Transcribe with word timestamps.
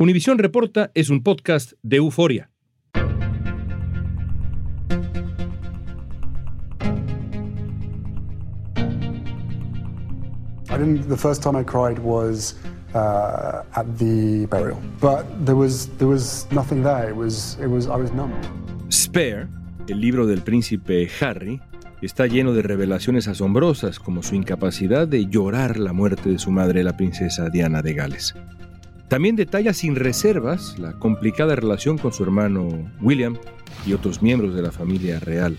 Univisión 0.00 0.38
Reporta 0.38 0.90
es 0.94 1.10
un 1.10 1.22
podcast 1.22 1.72
de 1.82 1.98
euforia. 1.98 2.48
I 10.70 10.78
didn't. 10.78 11.06
The 11.06 11.18
first 11.18 11.42
time 11.42 11.54
I 11.54 11.64
cried 11.64 11.98
was 11.98 12.56
uh, 12.94 13.62
at 13.74 13.84
the 13.98 14.46
burial, 14.46 14.78
but 15.02 15.26
there 15.44 15.54
was 15.54 15.90
there 15.98 16.08
was 16.08 16.46
nothing 16.50 16.82
there. 16.82 17.10
It 17.10 17.16
was 17.16 17.58
it 17.60 17.68
was 17.68 17.84
I 17.84 18.00
was 18.00 18.10
numb. 18.14 18.32
Spare, 18.88 19.48
el 19.86 20.00
libro 20.00 20.26
del 20.26 20.40
príncipe 20.40 21.10
Harry, 21.20 21.60
está 22.00 22.26
lleno 22.26 22.54
de 22.54 22.62
revelaciones 22.62 23.28
asombrosas 23.28 23.98
como 23.98 24.22
su 24.22 24.34
incapacidad 24.34 25.06
de 25.06 25.26
llorar 25.26 25.78
la 25.78 25.92
muerte 25.92 26.30
de 26.30 26.38
su 26.38 26.50
madre, 26.50 26.84
la 26.84 26.96
princesa 26.96 27.50
Diana 27.50 27.82
de 27.82 27.92
Gales. 27.92 28.34
También 29.10 29.34
detalla 29.34 29.74
sin 29.74 29.96
reservas 29.96 30.78
la 30.78 30.92
complicada 30.92 31.56
relación 31.56 31.98
con 31.98 32.12
su 32.12 32.22
hermano 32.22 32.92
William 33.00 33.36
y 33.84 33.92
otros 33.92 34.22
miembros 34.22 34.54
de 34.54 34.62
la 34.62 34.70
familia 34.70 35.18
real. 35.18 35.58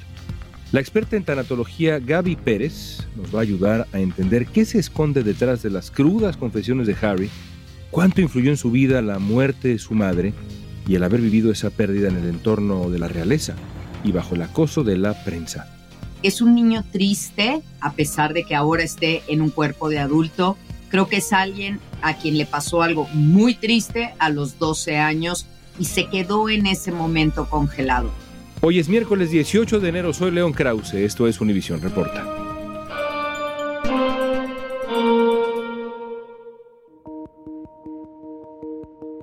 La 0.71 0.79
experta 0.79 1.17
en 1.17 1.25
tanatología 1.25 1.99
Gaby 1.99 2.37
Pérez 2.37 3.05
nos 3.17 3.35
va 3.35 3.39
a 3.39 3.41
ayudar 3.41 3.87
a 3.91 3.99
entender 3.99 4.47
qué 4.47 4.63
se 4.63 4.79
esconde 4.79 5.21
detrás 5.21 5.61
de 5.63 5.69
las 5.69 5.91
crudas 5.91 6.37
confesiones 6.37 6.87
de 6.87 6.95
Harry, 7.01 7.29
cuánto 7.89 8.21
influyó 8.21 8.51
en 8.51 8.55
su 8.55 8.71
vida 8.71 9.01
la 9.01 9.19
muerte 9.19 9.67
de 9.67 9.79
su 9.79 9.95
madre 9.95 10.33
y 10.87 10.95
el 10.95 11.03
haber 11.03 11.19
vivido 11.19 11.51
esa 11.51 11.71
pérdida 11.71 12.07
en 12.07 12.15
el 12.15 12.29
entorno 12.29 12.89
de 12.89 12.99
la 12.99 13.09
realeza 13.09 13.55
y 14.05 14.13
bajo 14.13 14.35
el 14.35 14.43
acoso 14.43 14.85
de 14.85 14.97
la 14.97 15.25
prensa. 15.25 15.77
Es 16.23 16.41
un 16.41 16.55
niño 16.55 16.85
triste, 16.89 17.61
a 17.81 17.91
pesar 17.91 18.31
de 18.31 18.45
que 18.45 18.55
ahora 18.55 18.83
esté 18.83 19.23
en 19.27 19.41
un 19.41 19.49
cuerpo 19.49 19.89
de 19.89 19.99
adulto. 19.99 20.55
Creo 20.87 21.09
que 21.09 21.17
es 21.17 21.33
alguien 21.33 21.81
a 22.01 22.17
quien 22.17 22.37
le 22.37 22.45
pasó 22.45 22.81
algo 22.81 23.07
muy 23.13 23.55
triste 23.55 24.13
a 24.19 24.29
los 24.29 24.59
12 24.59 24.97
años 24.97 25.45
y 25.79 25.85
se 25.85 26.07
quedó 26.07 26.49
en 26.49 26.65
ese 26.65 26.91
momento 26.91 27.49
congelado. 27.49 28.09
Hoy 28.61 28.79
es 28.79 28.89
miércoles 28.89 29.31
18 29.31 29.79
de 29.79 29.89
enero, 29.89 30.13
soy 30.13 30.31
León 30.31 30.53
Krause, 30.53 30.93
esto 30.93 31.27
es 31.27 31.41
Univisión 31.41 31.81
Reporta. 31.81 32.25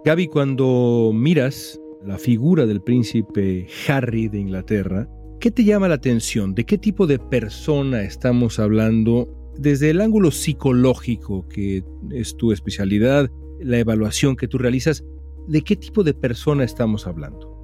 Gaby, 0.04 0.28
cuando 0.28 1.10
miras 1.14 1.78
la 2.04 2.18
figura 2.18 2.66
del 2.66 2.80
príncipe 2.80 3.68
Harry 3.86 4.28
de 4.28 4.40
Inglaterra, 4.40 5.06
¿qué 5.38 5.50
te 5.50 5.64
llama 5.64 5.86
la 5.86 5.96
atención? 5.96 6.54
¿De 6.54 6.64
qué 6.64 6.78
tipo 6.78 7.06
de 7.06 7.18
persona 7.18 8.02
estamos 8.02 8.58
hablando 8.58 9.37
desde 9.58 9.90
el 9.90 10.00
ángulo 10.00 10.30
psicológico, 10.30 11.46
que 11.48 11.84
es 12.12 12.36
tu 12.36 12.52
especialidad, 12.52 13.30
la 13.60 13.78
evaluación 13.78 14.36
que 14.36 14.48
tú 14.48 14.56
realizas? 14.56 15.04
¿De 15.48 15.62
qué 15.62 15.76
tipo 15.76 16.04
de 16.04 16.14
persona 16.14 16.64
estamos 16.64 17.06
hablando? 17.06 17.58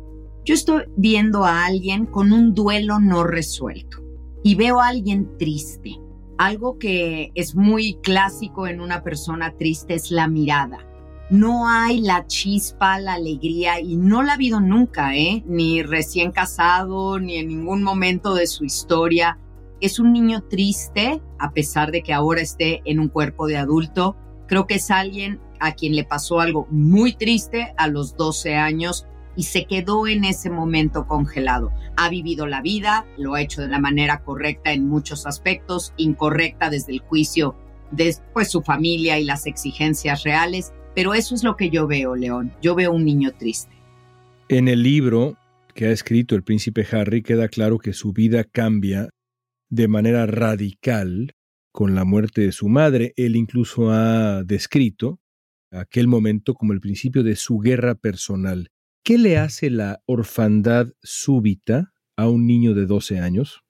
Yo 0.45 0.55
estoy 0.55 0.83
viendo 0.97 1.45
a 1.45 1.65
alguien 1.65 2.07
con 2.07 2.33
un 2.33 2.53
duelo 2.53 2.99
no 3.01 3.25
resuelto 3.25 4.03
y 4.43 4.57
veo 4.57 4.81
a 4.81 4.89
alguien 4.89 5.39
triste. 5.39 5.99
Algo 6.37 6.79
que 6.79 7.31
es 7.35 7.55
muy 7.55 7.95
clásico 8.03 8.67
en 8.67 8.81
una 8.81 9.03
persona 9.03 9.57
triste 9.57 9.95
es 9.95 10.11
la 10.11 10.27
mirada. 10.27 10.87
No 11.31 11.69
hay 11.69 12.01
la 12.01 12.27
chispa, 12.27 12.99
la 12.99 13.15
alegría 13.15 13.81
y 13.81 13.97
no 13.97 14.23
la 14.23 14.33
ha 14.33 14.35
habido 14.35 14.61
nunca, 14.61 15.17
¿eh? 15.17 15.43
Ni 15.47 15.83
recién 15.83 16.33
casado, 16.33 17.19
ni 17.19 17.37
en 17.37 17.49
ningún 17.49 17.83
momento 17.83 18.35
de 18.35 18.47
su 18.47 18.65
historia. 18.65 19.39
Es 19.85 19.99
un 19.99 20.15
niño 20.15 20.43
triste, 20.49 21.21
a 21.39 21.53
pesar 21.53 21.91
de 21.91 22.03
que 22.03 22.15
ahora 22.15 22.41
esté 22.41 22.81
en 22.87 22.99
un 22.99 23.09
cuerpo 23.09 23.47
de 23.47 23.59
adulto. 23.59 24.17
Creo 24.49 24.67
que 24.67 24.77
es 24.77 24.91
alguien 24.91 25.43
a 25.61 25.75
quien 25.75 25.95
le 25.95 26.05
pasó 26.05 26.41
algo 26.41 26.67
muy 26.71 27.15
triste 27.15 27.75
a 27.77 27.87
los 27.87 28.17
12 28.17 28.55
años 28.55 29.07
y 29.37 29.43
se 29.43 29.67
quedó 29.67 30.07
en 30.09 30.25
ese 30.25 30.49
momento 30.49 31.07
congelado. 31.07 31.71
Ha 31.99 32.09
vivido 32.09 32.47
la 32.47 32.63
vida, 32.63 33.05
lo 33.19 33.35
ha 33.35 33.43
hecho 33.43 33.61
de 33.61 33.69
la 33.69 33.79
manera 33.79 34.25
correcta 34.25 34.73
en 34.73 34.89
muchos 34.89 35.27
aspectos, 35.27 35.93
incorrecta 35.99 36.71
desde 36.71 36.95
el 36.95 37.01
juicio 37.01 37.55
de 37.91 38.17
pues, 38.33 38.51
su 38.51 38.63
familia 38.63 39.19
y 39.19 39.25
las 39.25 39.47
exigencias 39.47 40.23
reales, 40.23 40.73
pero 40.95 41.13
eso 41.13 41.35
es 41.35 41.45
lo 41.45 41.57
que 41.57 41.69
yo 41.69 41.87
veo, 41.87 42.17
León. 42.17 42.55
Yo 42.63 42.75
veo 42.75 42.91
un 42.91 43.05
niño 43.05 43.33
triste. 43.39 43.77
En 44.49 44.69
el 44.69 44.83
libro 44.83 45.37
que 45.75 45.89
ha 45.89 45.91
escrito 45.91 46.37
el 46.37 46.43
príncipe 46.43 46.87
Harry 46.91 47.21
queda 47.21 47.49
claro 47.49 47.79
que 47.79 47.93
su 47.93 48.15
vida 48.15 48.45
cambia 48.45 49.11
de 49.75 49.89
manera 49.89 50.27
radical 50.27 51.35
con 51.73 51.97
la 51.97 52.05
muerte 52.05 52.43
de 52.43 52.53
su 52.53 52.69
madre. 52.69 53.13
Él 53.17 53.35
incluso 53.35 53.91
ha 53.91 54.45
descrito 54.45 55.21
aquel 55.73 56.07
momento 56.07 56.55
como 56.55 56.73
el 56.73 56.81
principio 56.81 57.25
de 57.25 57.35
su 57.35 57.59
guerra 57.59 57.97
personal. 57.97 58.71
¿Qué 59.05 59.19
le 59.19 59.37
hace 59.37 59.71
la 59.71 60.01
orfandad 60.07 60.89
súbita 61.03 61.93
a 62.17 62.29
un 62.29 62.47
niño 62.47 62.75
de 62.75 62.87
12 62.87 63.19
años? 63.19 63.63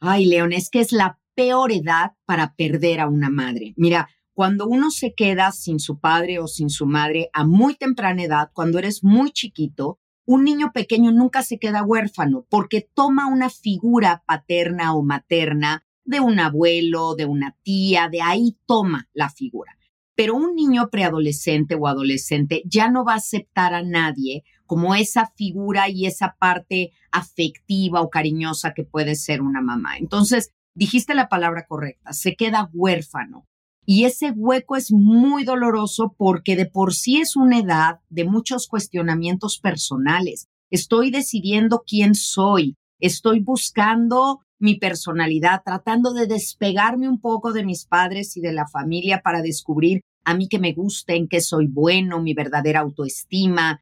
Ay, 0.00 0.26
León, 0.26 0.52
es 0.52 0.70
que 0.70 0.80
es 0.80 0.90
la 0.90 1.20
peor 1.36 1.70
edad 1.70 2.12
para 2.26 2.54
perder 2.56 2.98
a 3.00 3.08
una 3.08 3.30
madre. 3.30 3.74
Mira, 3.76 4.08
cuando 4.34 4.66
uno 4.66 4.90
se 4.90 5.14
queda 5.14 5.52
sin 5.52 5.78
su 5.78 6.00
padre 6.00 6.40
o 6.40 6.48
sin 6.48 6.70
su 6.70 6.86
madre 6.86 7.30
a 7.32 7.44
muy 7.44 7.76
temprana 7.76 8.24
edad, 8.24 8.50
cuando 8.52 8.78
eres 8.78 9.04
muy 9.04 9.30
chiquito, 9.30 10.00
un 10.28 10.44
niño 10.44 10.72
pequeño 10.74 11.10
nunca 11.10 11.42
se 11.42 11.58
queda 11.58 11.82
huérfano 11.82 12.44
porque 12.50 12.86
toma 12.92 13.28
una 13.28 13.48
figura 13.48 14.24
paterna 14.26 14.94
o 14.94 15.02
materna 15.02 15.86
de 16.04 16.20
un 16.20 16.38
abuelo, 16.38 17.14
de 17.14 17.24
una 17.24 17.56
tía, 17.62 18.10
de 18.10 18.20
ahí 18.20 18.58
toma 18.66 19.08
la 19.14 19.30
figura. 19.30 19.78
Pero 20.14 20.34
un 20.34 20.54
niño 20.54 20.90
preadolescente 20.90 21.76
o 21.76 21.86
adolescente 21.86 22.60
ya 22.66 22.90
no 22.90 23.06
va 23.06 23.14
a 23.14 23.16
aceptar 23.16 23.72
a 23.72 23.82
nadie 23.82 24.44
como 24.66 24.94
esa 24.94 25.32
figura 25.34 25.88
y 25.88 26.04
esa 26.04 26.36
parte 26.38 26.92
afectiva 27.10 28.02
o 28.02 28.10
cariñosa 28.10 28.74
que 28.74 28.84
puede 28.84 29.14
ser 29.14 29.40
una 29.40 29.62
mamá. 29.62 29.96
Entonces, 29.96 30.52
dijiste 30.74 31.14
la 31.14 31.30
palabra 31.30 31.64
correcta, 31.66 32.12
se 32.12 32.36
queda 32.36 32.68
huérfano. 32.74 33.46
Y 33.90 34.04
ese 34.04 34.32
hueco 34.32 34.76
es 34.76 34.92
muy 34.92 35.44
doloroso 35.44 36.14
porque 36.18 36.56
de 36.56 36.66
por 36.66 36.92
sí 36.92 37.22
es 37.22 37.36
una 37.36 37.58
edad 37.58 38.00
de 38.10 38.26
muchos 38.26 38.68
cuestionamientos 38.68 39.58
personales. 39.60 40.46
Estoy 40.70 41.10
decidiendo 41.10 41.84
quién 41.86 42.14
soy, 42.14 42.76
estoy 43.00 43.40
buscando 43.40 44.42
mi 44.58 44.74
personalidad, 44.74 45.62
tratando 45.64 46.12
de 46.12 46.26
despegarme 46.26 47.08
un 47.08 47.18
poco 47.18 47.54
de 47.54 47.64
mis 47.64 47.86
padres 47.86 48.36
y 48.36 48.42
de 48.42 48.52
la 48.52 48.68
familia 48.68 49.22
para 49.24 49.40
descubrir 49.40 50.02
a 50.22 50.34
mí 50.34 50.48
que 50.48 50.58
me 50.58 50.74
gusta, 50.74 51.14
en 51.14 51.26
qué 51.26 51.40
soy 51.40 51.66
bueno, 51.66 52.20
mi 52.20 52.34
verdadera 52.34 52.80
autoestima, 52.80 53.80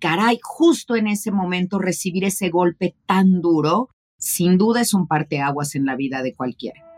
caray, 0.00 0.40
justo 0.42 0.96
en 0.96 1.06
ese 1.06 1.30
momento 1.30 1.78
recibir 1.78 2.24
ese 2.24 2.48
golpe 2.48 2.96
tan 3.06 3.40
duro, 3.40 3.88
sin 4.18 4.58
duda 4.58 4.80
es 4.80 4.94
un 4.94 5.06
parteaguas 5.06 5.76
en 5.76 5.84
la 5.84 5.94
vida 5.94 6.22
de 6.22 6.34
cualquiera. 6.34 6.93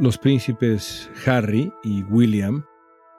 Los 0.00 0.18
príncipes 0.18 1.08
Harry 1.24 1.72
y 1.84 2.02
William, 2.02 2.64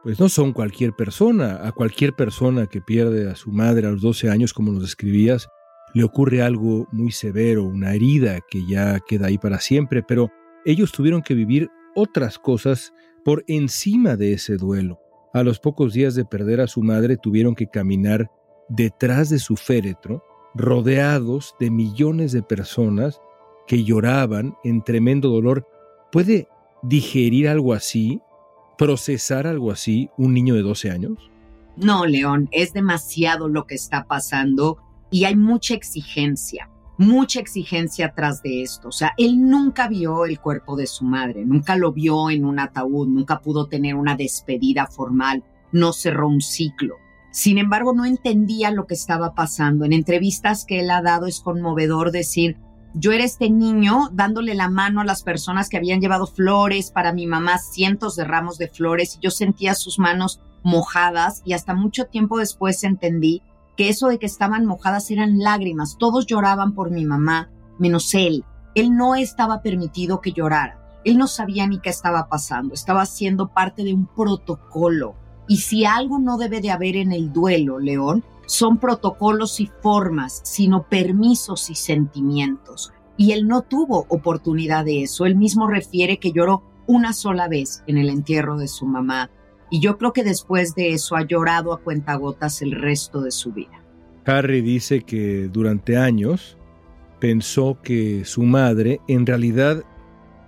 pues 0.04 0.20
no 0.20 0.28
son 0.28 0.52
cualquier 0.52 0.92
persona. 0.92 1.66
A 1.66 1.72
cualquier 1.72 2.14
persona 2.14 2.68
que 2.68 2.82
pierde 2.82 3.32
a 3.32 3.36
su 3.36 3.52
madre 3.52 3.88
a 3.88 3.92
los 3.92 4.02
12 4.02 4.30
años, 4.30 4.54
como 4.54 4.74
nos 4.74 4.82
describías, 4.82 5.48
le 5.94 6.04
ocurre 6.04 6.42
algo 6.42 6.86
muy 6.92 7.14
severo, 7.14 7.64
una 7.64 7.94
herida 7.94 8.40
que 8.50 8.66
ya 8.68 9.00
queda 9.00 9.28
ahí 9.28 9.38
para 9.38 9.60
siempre, 9.60 10.04
pero 10.04 10.30
ellos 10.66 10.92
tuvieron 10.92 11.22
que 11.22 11.34
vivir 11.34 11.70
otras 11.96 12.38
cosas 12.38 12.94
por 13.24 13.46
encima 13.48 14.18
de 14.18 14.34
ese 14.34 14.58
duelo. 14.58 15.00
A 15.34 15.44
los 15.44 15.62
pocos 15.62 15.94
días 15.94 16.14
de 16.14 16.26
perder 16.26 16.60
a 16.60 16.68
su 16.68 16.84
madre 16.84 17.16
tuvieron 17.16 17.56
que 17.56 17.68
caminar 17.68 18.30
detrás 18.68 19.30
de 19.30 19.40
su 19.40 19.56
féretro, 19.56 20.24
rodeados 20.54 21.56
de 21.58 21.72
millones 21.72 22.34
de 22.34 22.44
personas 22.44 23.22
que 23.66 23.86
lloraban 23.86 24.56
en 24.66 24.84
tremendo 24.84 25.30
dolor. 25.30 25.66
¿Puede 26.12 26.50
digerir 26.88 27.48
algo 27.48 27.74
así, 27.74 28.22
procesar 28.78 29.48
algo 29.48 29.72
así 29.72 30.10
un 30.18 30.34
niño 30.34 30.56
de 30.56 30.62
12 30.62 30.92
años? 30.92 31.32
No, 31.78 32.06
León, 32.06 32.48
es 32.52 32.74
demasiado 32.74 33.50
lo 33.50 33.66
que 33.66 33.76
está 33.76 34.06
pasando 34.06 34.78
y 35.12 35.26
hay 35.26 35.36
mucha 35.36 35.74
exigencia, 35.74 36.70
mucha 36.98 37.40
exigencia 37.40 38.08
atrás 38.08 38.42
de 38.44 38.62
esto. 38.62 38.90
O 38.90 38.92
sea, 38.92 39.14
él 39.18 39.50
nunca 39.50 39.88
vio 39.88 40.26
el 40.26 40.40
cuerpo 40.40 40.76
de 40.76 40.88
su 40.88 41.04
madre, 41.04 41.46
nunca 41.46 41.76
lo 41.76 41.92
vio 41.92 42.30
en 42.30 42.46
un 42.46 42.60
ataúd, 42.60 43.08
nunca 43.08 43.42
pudo 43.42 43.68
tener 43.68 43.96
una 43.96 44.16
despedida 44.16 44.88
formal, 44.88 45.44
no 45.72 45.92
cerró 45.92 46.30
un 46.30 46.42
ciclo. 46.42 46.96
Sin 47.32 47.58
embargo, 47.58 47.94
no 47.94 48.06
entendía 48.06 48.72
lo 48.72 48.88
que 48.88 48.94
estaba 48.94 49.36
pasando. 49.36 49.84
En 49.84 49.92
entrevistas 49.92 50.64
que 50.64 50.80
él 50.80 50.90
ha 50.90 51.02
dado 51.02 51.28
es 51.28 51.42
conmovedor 51.42 52.12
decir, 52.12 52.58
yo 52.98 53.12
era 53.12 53.26
este 53.26 53.50
niño 53.50 54.10
dándole 54.14 54.56
la 54.56 54.70
mano 54.70 55.02
a 55.02 55.06
las 55.06 55.22
personas 55.22 55.68
que 55.68 55.76
habían 55.76 56.00
llevado 56.00 56.28
flores 56.28 56.92
para 56.92 57.12
mi 57.12 57.28
mamá, 57.28 57.58
cientos 57.58 58.16
de 58.16 58.24
ramos 58.24 58.58
de 58.58 58.70
flores, 58.70 59.18
y 59.18 59.20
yo 59.20 59.32
sentía 59.32 59.76
sus 59.76 60.00
manos 60.00 60.40
mojadas 60.64 61.42
y 61.46 61.54
hasta 61.54 61.74
mucho 61.74 62.06
tiempo 62.06 62.38
después 62.40 62.84
entendí 62.86 63.42
que 63.76 63.90
eso 63.90 64.08
de 64.08 64.18
que 64.18 64.26
estaban 64.26 64.66
mojadas 64.66 65.12
eran 65.12 65.40
lágrimas, 65.40 65.98
todos 66.00 66.26
lloraban 66.26 66.74
por 66.74 66.90
mi 66.90 67.04
mamá, 67.04 67.50
menos 67.78 68.14
él. 68.14 68.46
Él 68.76 68.96
no 68.96 69.16
estaba 69.16 69.62
permitido 69.62 70.22
que 70.22 70.32
llorara, 70.32 70.80
él 71.04 71.18
no 71.18 71.28
sabía 71.28 71.68
ni 71.68 71.80
qué 71.80 71.90
estaba 71.90 72.30
pasando, 72.30 72.74
estaba 72.74 73.06
siendo 73.06 73.50
parte 73.50 73.84
de 73.84 73.94
un 73.94 74.06
protocolo. 74.08 75.16
Y 75.50 75.58
si 75.58 75.86
algo 75.86 76.18
no 76.18 76.38
debe 76.38 76.62
de 76.62 76.72
haber 76.72 76.96
en 76.96 77.12
el 77.12 77.32
duelo, 77.34 77.78
León, 77.78 78.24
son 78.46 78.78
protocolos 78.78 79.60
y 79.60 79.72
formas, 79.82 80.42
sino 80.44 80.84
permisos 80.88 81.70
y 81.70 81.76
sentimientos. 81.76 82.92
Y 83.18 83.32
él 83.32 83.48
no 83.48 83.62
tuvo 83.62 84.06
oportunidad 84.10 84.86
de 84.86 85.04
eso. 85.04 85.26
Él 85.26 85.36
mismo 85.36 85.68
refiere 85.68 86.18
que 86.18 86.32
lloró 86.32 86.64
una 86.88 87.14
sola 87.14 87.48
vez 87.48 87.84
en 87.88 87.98
el 87.98 88.10
entierro 88.10 88.58
de 88.58 88.68
su 88.68 88.86
mamá. 88.86 89.30
Y 89.70 89.80
yo 89.80 89.98
creo 89.98 90.14
que 90.14 90.24
después 90.24 90.76
de 90.76 90.92
eso 90.92 91.16
ha 91.16 91.26
llorado 91.26 91.74
a 91.74 91.80
cuentagotas 91.80 92.62
el 92.62 92.74
resto 92.74 93.22
de 93.22 93.32
su 93.32 93.52
vida. 93.52 93.84
Harry 94.26 94.62
dice 94.62 95.02
que 95.02 95.48
durante 95.48 95.98
años 95.98 96.58
pensó 97.20 97.80
que 97.82 98.26
su 98.26 98.44
madre 98.44 99.00
en 99.08 99.26
realidad 99.26 99.84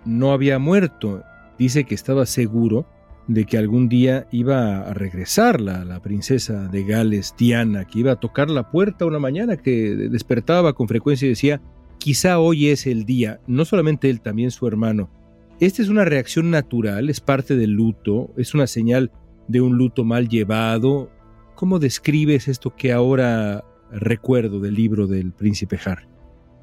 no 0.06 0.32
había 0.32 0.60
muerto. 0.60 1.24
Dice 1.58 1.86
que 1.86 1.96
estaba 1.96 2.26
seguro 2.26 2.86
de 3.28 3.46
que 3.46 3.58
algún 3.58 3.90
día 3.90 4.28
iba 4.32 4.80
a 4.80 4.94
regresar 4.94 5.60
la, 5.60 6.00
princesa 6.02 6.68
de 6.68 6.84
Gales, 6.84 7.36
Diana, 7.38 7.86
que 7.86 8.00
iba 8.00 8.14
a 8.14 8.20
tocar 8.20 8.50
la 8.50 8.72
puerta 8.72 9.06
una 9.06 9.20
mañana, 9.20 9.58
que 9.58 9.96
despertaba 10.10 10.74
con 10.74 10.88
frecuencia 10.88 11.26
y 11.26 11.30
decía, 11.30 11.62
quizá 11.98 12.40
hoy 12.40 12.70
es 12.70 12.88
el 12.88 13.06
día, 13.06 13.42
no 13.48 13.66
solamente 13.66 14.10
él, 14.10 14.22
también 14.22 14.52
su 14.52 14.68
hermano. 14.68 15.10
Esta 15.60 15.82
es 15.82 15.90
una 15.90 16.06
reacción 16.06 16.52
natural, 16.52 17.10
es 17.10 17.20
parte 17.20 17.58
del 17.58 17.72
luto, 17.72 18.32
es 18.38 18.54
una 18.54 18.68
señal 18.68 19.12
de 19.48 19.60
un 19.60 19.78
luto 19.78 20.06
mal 20.06 20.30
llevado. 20.30 21.10
¿Cómo 21.56 21.80
describes 21.80 22.48
esto 22.48 22.76
que 22.76 22.94
ahora 22.94 23.66
recuerdo 23.92 24.60
del 24.60 24.76
libro 24.76 25.08
del 25.08 25.34
príncipe 25.34 25.80
Harry? 25.84 26.08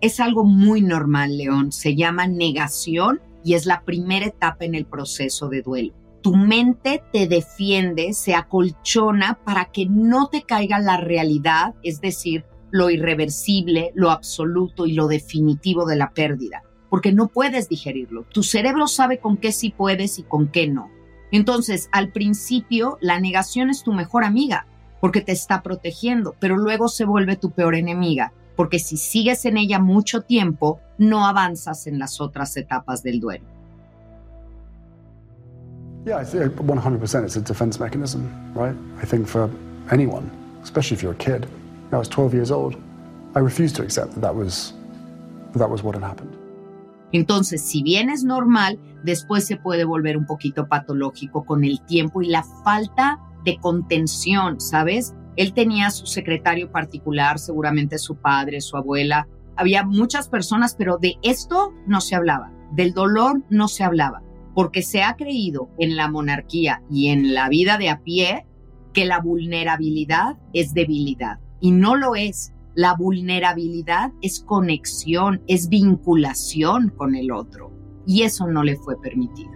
Es 0.01 0.21
algo 0.21 0.45
muy 0.45 0.81
normal, 0.81 1.37
León. 1.37 1.73
Se 1.73 1.97
llama 1.97 2.27
negación 2.27 3.21
y 3.43 3.55
es 3.55 3.67
la 3.67 3.83
primera 3.83 4.27
etapa 4.27 4.65
en 4.65 4.75
el 4.75 4.87
proceso 4.87 5.49
de 5.49 5.63
duelo. 5.63 6.04
Tu 6.25 6.35
mente 6.35 7.05
te 7.13 7.29
defiende, 7.29 8.13
se 8.15 8.35
acolchona 8.35 9.39
para 9.45 9.67
que 9.67 9.87
no 9.87 10.27
te 10.27 10.43
caiga 10.43 10.81
la 10.81 10.97
realidad, 10.97 11.75
es 11.85 12.01
decir, 12.01 12.45
lo 12.73 12.91
irreversible, 12.91 13.93
lo 13.95 14.11
absoluto 14.11 14.87
y 14.87 14.95
lo 14.95 15.07
definitivo 15.07 15.87
de 15.87 15.95
la 15.95 16.11
pérdida 16.11 16.65
porque 16.95 17.11
no 17.11 17.27
puedes 17.27 17.69
digerirlo. 17.69 18.23
Tu 18.33 18.45
cerebro 18.45 18.87
sabe 18.87 19.19
con 19.19 19.37
qué 19.37 19.51
sí 19.51 19.75
puedes 19.77 20.21
y 20.21 20.23
con 20.23 20.47
qué 20.47 20.69
no. 20.69 20.93
Entonces, 21.33 21.89
al 21.91 22.13
principio, 22.13 22.99
la 23.01 23.19
negación 23.19 23.69
es 23.69 23.83
tu 23.83 23.93
mejor 23.93 24.23
amiga, 24.23 24.69
porque 25.01 25.21
te 25.21 25.33
está 25.33 25.61
protegiendo, 25.65 26.37
pero 26.39 26.57
luego 26.57 26.87
se 26.87 27.05
vuelve 27.05 27.35
tu 27.35 27.51
peor 27.51 27.75
enemiga, 27.75 28.33
porque 28.55 28.79
si 28.79 28.97
sigues 28.97 29.45
en 29.45 29.57
ella 29.57 29.81
mucho 29.81 30.21
tiempo, 30.21 30.79
no 30.97 31.27
avanzas 31.27 31.89
en 31.89 31.99
las 31.99 32.21
otras 32.21 32.57
etapas 32.57 33.03
del 33.03 33.19
duelo. 33.19 33.47
Yeah, 36.07 36.19
I 36.19 36.25
think 36.25 36.53
100% 36.53 37.25
it's 37.25 37.37
a 37.37 37.41
defense 37.41 37.81
mechanism, 37.81 38.31
right? 38.55 38.77
I 39.01 39.07
think 39.07 39.27
for 39.27 39.49
anyone, 39.91 40.31
especially 40.63 40.97
if 40.97 41.03
you're 41.03 41.13
a 41.13 41.17
kid. 41.17 41.47
I 41.93 41.97
was 41.97 42.09
12 42.09 42.35
years 42.35 42.51
old. 42.51 42.77
I 43.35 43.39
refused 43.39 43.77
to 43.77 43.83
accept 43.83 44.13
that 44.15 44.21
that 44.21 44.35
was, 44.35 44.75
that 45.55 45.71
was 45.71 45.83
what 45.83 45.95
had 45.95 46.05
happened. 46.05 46.37
Entonces, 47.13 47.63
si 47.63 47.83
bien 47.83 48.11
es 48.11 48.25
normal, 48.25 48.79
después 49.03 49.47
se 49.47 49.57
puede 49.57 49.85
volver 49.85 50.17
un 50.19 50.27
poquito 50.27 50.67
patológico 50.67 51.45
con 51.45 51.65
el 51.65 51.81
tiempo 51.87 52.21
y 52.21 52.27
la 52.27 52.43
falta 52.65 53.21
de 53.45 53.59
contención, 53.59 54.61
¿sabes? 54.61 55.15
Él 55.37 55.55
tenía 55.55 55.91
su 55.91 56.07
secretario 56.07 56.71
particular, 56.71 57.39
seguramente 57.39 57.99
su 57.99 58.17
padre, 58.17 58.61
su 58.61 58.77
abuela. 58.77 59.27
Había 59.57 59.85
muchas 59.85 60.29
personas, 60.29 60.75
pero 60.75 60.99
de 60.99 61.15
esto 61.23 61.73
no 61.87 62.01
se 62.01 62.17
hablaba, 62.17 62.53
del 62.73 62.93
dolor 62.93 63.43
no 63.49 63.69
se 63.69 63.85
hablaba, 63.85 64.24
porque 64.55 64.83
se 64.83 65.03
ha 65.03 65.17
creído 65.17 65.71
en 65.79 65.97
la 65.97 66.09
monarquía 66.09 66.83
y 66.91 67.09
en 67.09 67.35
la 67.35 67.49
vida 67.49 67.79
de 67.79 67.91
a 67.91 68.03
pie 68.03 68.47
que 68.93 69.05
la 69.05 69.21
vulnerabilidad 69.21 70.39
es 70.53 70.73
debilidad 70.73 71.41
y 71.61 71.73
no 71.73 71.97
lo 71.97 72.15
es. 72.15 72.53
La 72.77 72.95
vulnerabilidad 72.95 74.13
es 74.21 74.41
conexión, 74.41 75.43
es 75.47 75.69
vinculación 75.69 76.91
con 76.97 77.15
el 77.15 77.31
otro. 77.31 77.73
Y 78.07 78.23
eso 78.23 78.49
no 78.49 78.65
le 78.65 78.77
fue 78.77 79.01
permitido. 79.01 79.51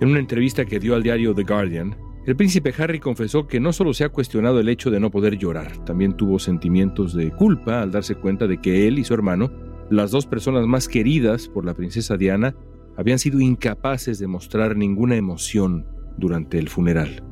En 0.00 0.08
una 0.08 0.20
entrevista 0.20 0.64
que 0.64 0.78
dio 0.78 0.94
al 0.94 1.02
diario 1.02 1.34
The 1.34 1.44
Guardian, 1.44 1.96
el 2.26 2.34
príncipe 2.34 2.74
Harry 2.76 2.98
confesó 2.98 3.46
que 3.46 3.60
no 3.60 3.72
solo 3.72 3.94
se 3.94 4.04
ha 4.04 4.08
cuestionado 4.08 4.58
el 4.58 4.68
hecho 4.68 4.90
de 4.90 4.98
no 4.98 5.10
poder 5.10 5.38
llorar, 5.38 5.84
también 5.84 6.16
tuvo 6.16 6.40
sentimientos 6.40 7.14
de 7.14 7.30
culpa 7.30 7.82
al 7.82 7.92
darse 7.92 8.16
cuenta 8.16 8.48
de 8.48 8.60
que 8.60 8.88
él 8.88 8.98
y 8.98 9.04
su 9.04 9.14
hermano, 9.14 9.50
las 9.90 10.10
dos 10.10 10.26
personas 10.26 10.66
más 10.66 10.88
queridas 10.88 11.48
por 11.48 11.64
la 11.64 11.74
princesa 11.74 12.16
Diana, 12.16 12.56
habían 12.96 13.18
sido 13.18 13.40
incapaces 13.40 14.18
de 14.18 14.26
mostrar 14.26 14.76
ninguna 14.76 15.16
emoción 15.16 15.86
durante 16.16 16.58
el 16.58 16.68
funeral. 16.68 17.22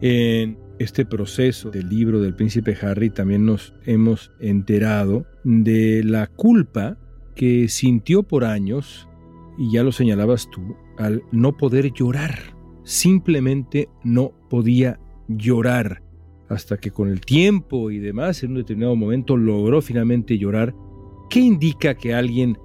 En 0.00 0.58
este 0.78 1.04
proceso 1.04 1.70
del 1.70 1.88
libro 1.88 2.20
del 2.20 2.34
príncipe 2.34 2.76
Harry 2.80 3.10
también 3.10 3.44
nos 3.44 3.74
hemos 3.84 4.32
enterado 4.38 5.26
de 5.44 6.02
la 6.04 6.28
culpa 6.28 6.96
que 7.34 7.68
sintió 7.68 8.22
por 8.22 8.44
años, 8.44 9.08
y 9.56 9.72
ya 9.72 9.82
lo 9.82 9.92
señalabas 9.92 10.48
tú, 10.50 10.76
al 10.98 11.22
no 11.32 11.56
poder 11.56 11.92
llorar. 11.92 12.38
Simplemente 12.84 13.88
no 14.04 14.32
podía 14.48 14.98
llorar. 15.28 16.02
Hasta 16.48 16.78
que 16.78 16.90
con 16.90 17.08
el 17.08 17.20
tiempo 17.20 17.90
y 17.90 17.98
demás, 17.98 18.42
en 18.42 18.52
un 18.52 18.56
determinado 18.58 18.96
momento, 18.96 19.36
logró 19.36 19.82
finalmente 19.82 20.38
llorar. 20.38 20.74
¿Qué 21.28 21.40
indica 21.40 21.94
que 21.94 22.14
alguien 22.14 22.56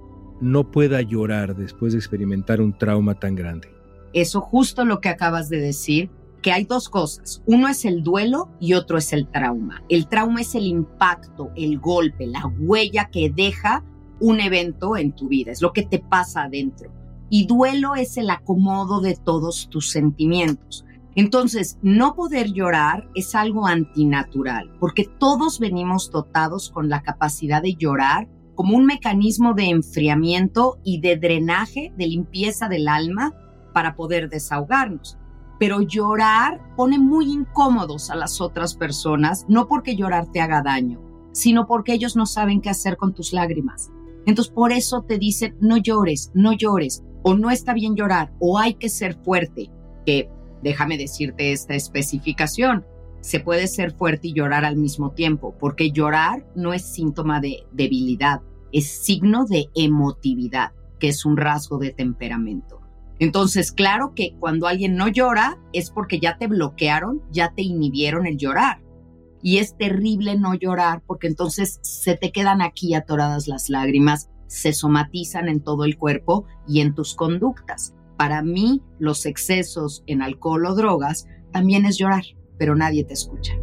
no 0.43 0.69
pueda 0.69 1.01
llorar 1.01 1.55
después 1.55 1.93
de 1.93 1.99
experimentar 1.99 2.61
un 2.61 2.77
trauma 2.77 3.15
tan 3.15 3.35
grande? 3.35 3.69
Eso 4.13 4.41
justo 4.41 4.85
lo 4.85 4.99
que 4.99 5.09
acabas 5.09 5.49
de 5.49 5.59
decir 5.59 6.11
que 6.41 6.51
hay 6.51 6.65
dos 6.65 6.89
cosas. 6.89 7.41
Uno 7.45 7.69
es 7.69 7.85
el 7.85 8.03
duelo 8.03 8.49
y 8.59 8.73
otro 8.73 8.97
es 8.97 9.13
el 9.13 9.27
trauma. 9.27 9.81
El 9.89 10.07
trauma 10.07 10.41
es 10.41 10.53
el 10.53 10.65
impacto, 10.65 11.51
el 11.55 11.79
golpe, 11.79 12.27
la 12.27 12.45
huella 12.59 13.09
que 13.09 13.31
deja 13.31 13.83
un 14.19 14.39
evento 14.39 14.95
en 14.97 15.13
tu 15.13 15.27
vida, 15.29 15.51
es 15.51 15.61
lo 15.61 15.73
que 15.73 15.83
te 15.83 15.99
pasa 15.99 16.43
adentro. 16.43 16.91
Y 17.29 17.47
duelo 17.47 17.95
es 17.95 18.17
el 18.17 18.29
acomodo 18.29 19.01
de 19.01 19.15
todos 19.15 19.69
tus 19.69 19.89
sentimientos. 19.89 20.85
Entonces, 21.15 21.77
no 21.81 22.15
poder 22.15 22.51
llorar 22.51 23.07
es 23.15 23.35
algo 23.35 23.67
antinatural, 23.67 24.71
porque 24.79 25.05
todos 25.19 25.59
venimos 25.59 26.11
dotados 26.11 26.69
con 26.69 26.89
la 26.89 27.01
capacidad 27.01 27.61
de 27.61 27.75
llorar 27.75 28.27
como 28.55 28.77
un 28.77 28.85
mecanismo 28.85 29.53
de 29.53 29.65
enfriamiento 29.69 30.79
y 30.83 30.99
de 31.01 31.17
drenaje, 31.17 31.93
de 31.97 32.07
limpieza 32.07 32.67
del 32.67 32.87
alma 32.87 33.33
para 33.73 33.95
poder 33.95 34.29
desahogarnos 34.29 35.17
pero 35.63 35.81
llorar 35.81 36.59
pone 36.75 36.99
muy 36.99 37.31
incómodos 37.31 38.09
a 38.09 38.15
las 38.15 38.41
otras 38.41 38.75
personas, 38.75 39.45
no 39.47 39.69
porque 39.69 39.95
llorar 39.95 40.29
te 40.29 40.41
haga 40.41 40.61
daño, 40.61 40.99
sino 41.31 41.67
porque 41.67 41.93
ellos 41.93 42.17
no 42.17 42.25
saben 42.25 42.59
qué 42.59 42.69
hacer 42.69 42.97
con 42.97 43.13
tus 43.13 43.31
lágrimas. 43.31 43.89
Entonces 44.25 44.53
por 44.53 44.73
eso 44.73 45.03
te 45.03 45.17
dicen, 45.17 45.55
no 45.61 45.77
llores, 45.77 46.31
no 46.33 46.51
llores, 46.51 47.03
o 47.23 47.33
no 47.35 47.49
está 47.49 47.73
bien 47.73 47.95
llorar, 47.95 48.33
o 48.39 48.59
hay 48.59 48.73
que 48.73 48.89
ser 48.89 49.15
fuerte, 49.23 49.69
que 50.05 50.29
déjame 50.61 50.97
decirte 50.97 51.53
esta 51.53 51.75
especificación, 51.75 52.85
se 53.23 53.39
puede 53.39 53.67
ser 53.67 53.93
fuerte 53.93 54.27
y 54.27 54.33
llorar 54.33 54.65
al 54.65 54.75
mismo 54.75 55.11
tiempo, 55.11 55.55
porque 55.57 55.91
llorar 55.91 56.45
no 56.55 56.73
es 56.73 56.81
síntoma 56.83 57.39
de 57.39 57.63
debilidad, 57.71 58.41
es 58.73 58.91
signo 58.91 59.45
de 59.45 59.69
emotividad, 59.75 60.73
que 60.99 61.07
es 61.07 61.25
un 61.25 61.37
rasgo 61.37 61.77
de 61.77 61.91
temperamento. 61.91 62.81
Entonces, 63.19 63.71
claro 63.71 64.13
que 64.13 64.35
cuando 64.41 64.67
alguien 64.67 64.97
no 64.97 65.07
llora 65.07 65.57
es 65.71 65.89
porque 65.89 66.19
ya 66.19 66.37
te 66.37 66.47
bloquearon, 66.47 67.21
ya 67.31 67.53
te 67.53 67.61
inhibieron 67.61 68.25
el 68.27 68.37
llorar. 68.37 68.81
Y 69.41 69.59
es 69.59 69.77
terrible 69.77 70.37
no 70.37 70.53
llorar 70.53 71.01
porque 71.07 71.27
entonces 71.27 71.79
se 71.81 72.17
te 72.17 72.33
quedan 72.33 72.61
aquí 72.61 72.93
atoradas 72.93 73.47
las 73.47 73.69
lágrimas, 73.69 74.29
se 74.47 74.73
somatizan 74.73 75.47
en 75.47 75.61
todo 75.61 75.85
el 75.85 75.97
cuerpo 75.97 76.45
y 76.67 76.81
en 76.81 76.93
tus 76.93 77.15
conductas. 77.15 77.95
Para 78.17 78.41
mí, 78.41 78.81
los 78.99 79.25
excesos 79.25 80.03
en 80.07 80.21
alcohol 80.21 80.65
o 80.65 80.75
drogas 80.75 81.25
también 81.51 81.85
es 81.85 81.97
llorar, 81.97 82.23
pero 82.63 82.77
nadie 82.77 83.03
te 83.03 83.11
escucha. 83.11 83.59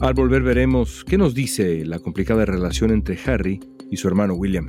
Al 0.00 0.14
volver 0.14 0.42
veremos 0.42 1.04
qué 1.04 1.16
nos 1.16 1.32
dice 1.32 1.84
la 1.84 2.00
complicada 2.00 2.44
relación 2.44 2.90
entre 2.90 3.16
Harry 3.24 3.60
y 3.88 3.96
su 3.98 4.08
hermano 4.08 4.34
William. 4.34 4.66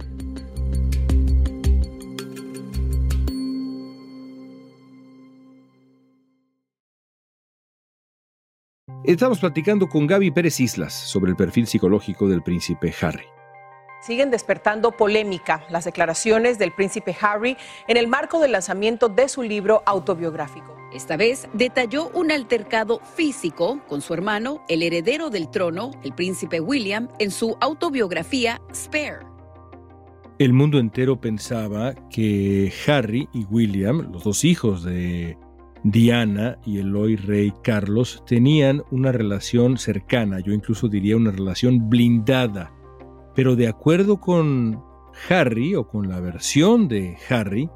Estamos 9.05 9.39
platicando 9.39 9.89
con 9.89 10.05
Gaby 10.05 10.29
Pérez 10.29 10.59
Islas 10.59 10.93
sobre 10.93 11.31
el 11.31 11.35
perfil 11.35 11.65
psicológico 11.65 12.29
del 12.29 12.43
príncipe 12.43 12.93
Harry. 13.01 13.25
Siguen 14.07 14.31
despertando 14.31 14.93
polémica 14.93 15.65
las 15.69 15.83
declaraciones 15.83 16.57
del 16.57 16.71
príncipe 16.71 17.13
Harry 17.19 17.57
en 17.89 17.97
el 17.97 18.07
marco 18.07 18.39
del 18.39 18.53
lanzamiento 18.53 19.09
de 19.09 19.27
su 19.27 19.43
libro 19.43 19.83
autobiográfico. 19.85 20.77
Esta 20.93 21.17
vez 21.17 21.49
detalló 21.51 22.09
un 22.13 22.31
altercado 22.31 23.01
físico 23.01 23.81
con 23.85 23.99
su 23.99 24.13
hermano, 24.13 24.63
el 24.69 24.81
heredero 24.81 25.29
del 25.29 25.49
trono, 25.49 25.91
el 26.05 26.13
príncipe 26.13 26.61
William, 26.61 27.09
en 27.19 27.31
su 27.31 27.57
autobiografía 27.59 28.61
Spare. 28.73 29.25
el 30.39 30.53
mundo 30.53 30.79
entero 30.79 31.19
pensaba 31.19 31.93
que 32.09 32.71
Harry 32.87 33.27
y 33.33 33.43
William, 33.43 34.09
los 34.13 34.23
dos 34.23 34.45
hijos 34.45 34.85
de 34.85 35.37
Diana 35.83 36.59
y 36.65 36.77
el 36.77 36.95
hoy 36.95 37.17
rey 37.17 37.51
Carlos, 37.61 38.23
tenían 38.25 38.83
una 38.89 39.11
relación 39.11 39.77
cercana, 39.77 40.39
yo 40.39 40.53
incluso 40.53 40.87
diría 40.87 41.17
una 41.17 41.31
relación 41.31 41.89
blindada. 41.89 42.71
Pero 43.37 43.55
de 43.55 43.67
acuerdo 43.67 44.19
con 44.19 44.83
Harry 45.29 45.75
o 45.75 45.87
con 45.87 46.09
la 46.09 46.19
versión 46.19 46.87
de 46.87 47.17
Harry, 47.29 47.69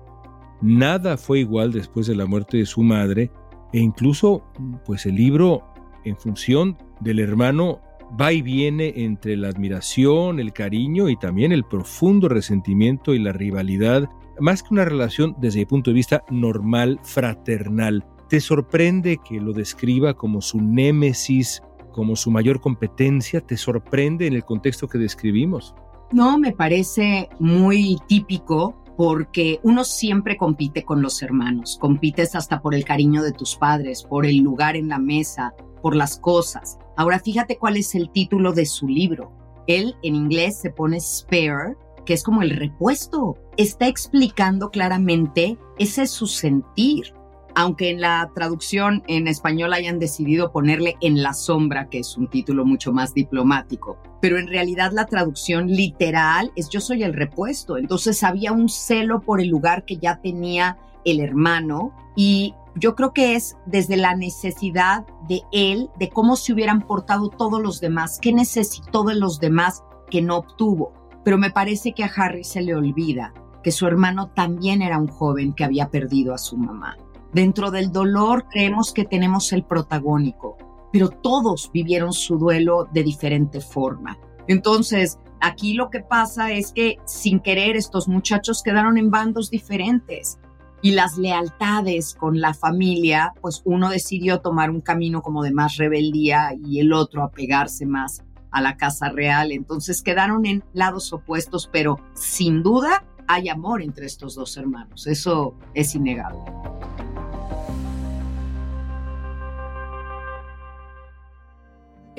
nada 0.60 1.18
fue 1.18 1.42
igual 1.42 1.72
después 1.72 2.08
de 2.08 2.16
la 2.16 2.26
muerte 2.26 2.58
de 2.58 2.66
su 2.66 2.82
madre 2.82 3.30
e 3.72 3.78
incluso 3.78 4.44
pues 4.88 5.06
el 5.06 5.14
libro 5.14 5.62
en 6.04 6.18
función 6.18 6.80
del 7.00 7.20
hermano 7.20 7.80
va 8.20 8.34
y 8.34 8.42
viene 8.42 8.92
entre 9.04 9.38
la 9.38 9.50
admiración, 9.50 10.40
el 10.40 10.52
cariño 10.52 11.10
y 11.10 11.16
también 11.16 11.52
el 11.52 11.64
profundo 11.64 12.28
resentimiento 12.28 13.14
y 13.14 13.20
la 13.20 13.32
rivalidad, 13.32 14.10
más 14.40 14.64
que 14.64 14.74
una 14.74 14.86
relación 14.86 15.36
desde 15.38 15.60
mi 15.60 15.66
punto 15.66 15.92
de 15.92 15.96
vista 15.96 16.24
normal, 16.32 17.00
fraternal. 17.04 18.04
¿Te 18.30 18.40
sorprende 18.40 19.20
que 19.24 19.40
lo 19.40 19.54
describa 19.54 20.16
como 20.16 20.42
su 20.42 20.60
némesis, 20.60 21.62
como 21.92 22.16
su 22.16 22.32
mayor 22.32 22.62
competencia? 22.62 23.42
¿Te 23.42 23.58
sorprende 23.58 24.28
en 24.28 24.34
el 24.34 24.44
contexto 24.44 24.88
que 24.88 24.98
describimos? 24.98 25.76
No, 26.12 26.38
me 26.38 26.52
parece 26.52 27.30
muy 27.40 27.98
típico 28.08 28.76
porque 28.98 29.60
uno 29.64 29.84
siempre 29.84 30.38
compite 30.38 30.84
con 30.84 31.02
los 31.02 31.22
hermanos, 31.24 31.78
compites 31.80 32.36
hasta 32.36 32.62
por 32.62 32.76
el 32.76 32.84
cariño 32.84 33.24
de 33.24 33.32
tus 33.32 33.56
padres, 33.56 34.04
por 34.04 34.26
el 34.26 34.38
lugar 34.38 34.76
en 34.76 34.90
la 34.90 35.00
mesa, 35.00 35.54
por 35.82 35.96
las 35.96 36.20
cosas. 36.20 36.78
Ahora 36.98 37.20
fíjate 37.20 37.58
cuál 37.58 37.78
es 37.78 37.96
el 37.96 38.12
título 38.12 38.54
de 38.54 38.66
su 38.66 38.88
libro. 38.88 39.32
Él 39.68 39.96
en 40.04 40.16
inglés 40.16 40.60
se 40.60 40.70
pone 40.70 41.00
spare, 41.00 41.76
que 42.06 42.14
es 42.14 42.24
como 42.24 42.42
el 42.42 42.52
repuesto. 42.52 43.38
Está 43.58 43.88
explicando 43.88 44.70
claramente 44.70 45.58
ese 45.80 46.04
es 46.04 46.12
su 46.12 46.28
sentir. 46.28 47.14
Aunque 47.62 47.92
en 47.92 48.02
la 48.02 48.32
traducción 48.34 49.04
en 49.06 49.28
español 49.28 49.74
hayan 49.74 50.00
decidido 50.00 50.52
ponerle 50.52 50.98
en 51.00 51.22
la 51.22 51.36
sombra, 51.36 51.90
que 51.90 52.00
es 52.00 52.18
un 52.18 52.28
título 52.28 52.66
mucho 52.66 52.92
más 52.92 53.14
diplomático. 53.14 54.00
Pero 54.20 54.40
en 54.40 54.48
realidad 54.48 54.94
la 54.94 55.06
traducción 55.06 55.68
literal 55.68 56.52
es 56.56 56.70
yo 56.70 56.82
soy 56.82 57.04
el 57.04 57.14
repuesto. 57.14 57.78
Entonces 57.78 58.24
había 58.24 58.52
un 58.52 58.68
celo 58.68 59.22
por 59.22 59.42
el 59.42 59.50
lugar 59.50 59.86
que 59.86 59.98
ya 59.98 60.20
tenía 60.20 60.80
el 61.06 61.20
hermano 61.20 61.94
y 62.16 62.56
yo 62.74 62.96
creo 62.96 63.14
que 63.14 63.36
es 63.36 63.58
desde 63.68 63.96
la 63.96 64.16
necesidad 64.16 65.06
de 65.28 65.44
él, 65.52 65.92
de 66.00 66.10
cómo 66.10 66.38
se 66.38 66.54
hubieran 66.54 66.82
portado 66.82 67.30
todos 67.30 67.62
los 67.62 67.80
demás, 67.80 68.18
qué 68.20 68.34
necesitó 68.34 69.04
de 69.04 69.14
los 69.14 69.40
demás 69.40 69.84
que 70.10 70.24
no 70.24 70.38
obtuvo. 70.38 70.94
Pero 71.24 71.38
me 71.38 71.52
parece 71.52 71.94
que 71.94 72.04
a 72.04 72.12
Harry 72.16 72.44
se 72.44 72.64
le 72.64 72.74
olvida 72.74 73.36
que 73.62 73.72
su 73.72 73.86
hermano 73.86 74.32
también 74.32 74.82
era 74.82 74.98
un 74.98 75.10
joven 75.10 75.54
que 75.54 75.64
había 75.64 75.90
perdido 75.90 76.34
a 76.34 76.40
su 76.40 76.58
mamá. 76.58 76.98
Dentro 77.34 77.72
del 77.72 77.92
dolor 77.92 78.46
creemos 78.50 78.94
que 78.94 79.06
tenemos 79.06 79.54
el 79.54 79.64
protagónico, 79.64 80.58
pero 80.92 81.10
todos 81.10 81.72
vivieron 81.74 82.12
su 82.12 82.38
duelo 82.38 82.90
de 82.92 83.04
diferente 83.04 83.62
forma. 83.62 84.18
Entonces, 84.48 85.18
aquí 85.40 85.74
lo 85.74 85.90
que 85.90 86.02
pasa 86.02 86.52
es 86.52 86.74
que 86.74 86.98
sin 87.06 87.40
querer 87.40 87.78
estos 87.78 88.08
muchachos 88.08 88.62
quedaron 88.64 88.98
en 88.98 89.12
bandos 89.12 89.50
diferentes 89.50 90.40
y 90.82 90.92
las 90.92 91.18
lealtades 91.18 92.16
con 92.16 92.42
la 92.42 92.54
familia, 92.54 93.34
pues 93.40 93.62
uno 93.64 93.90
decidió 93.90 94.42
tomar 94.42 94.70
un 94.70 94.82
camino 94.82 95.22
como 95.22 95.44
de 95.44 95.52
más 95.52 95.78
rebeldía 95.78 96.54
y 96.62 96.80
el 96.80 96.92
otro 96.92 97.24
apegarse 97.24 97.86
más 97.86 98.24
a 98.52 98.62
la 98.62 98.76
casa 98.76 99.10
real. 99.10 99.52
Entonces 99.52 100.02
quedaron 100.02 100.46
en 100.46 100.64
lados 100.74 101.14
opuestos, 101.14 101.70
pero 101.72 101.98
sin 102.14 102.64
duda 102.64 103.06
hay 103.28 103.48
amor 103.48 103.82
entre 103.82 104.06
estos 104.06 104.36
dos 104.36 104.58
hermanos. 104.58 105.08
Eso 105.08 105.56
es 105.74 105.96
innegable. 105.96 106.42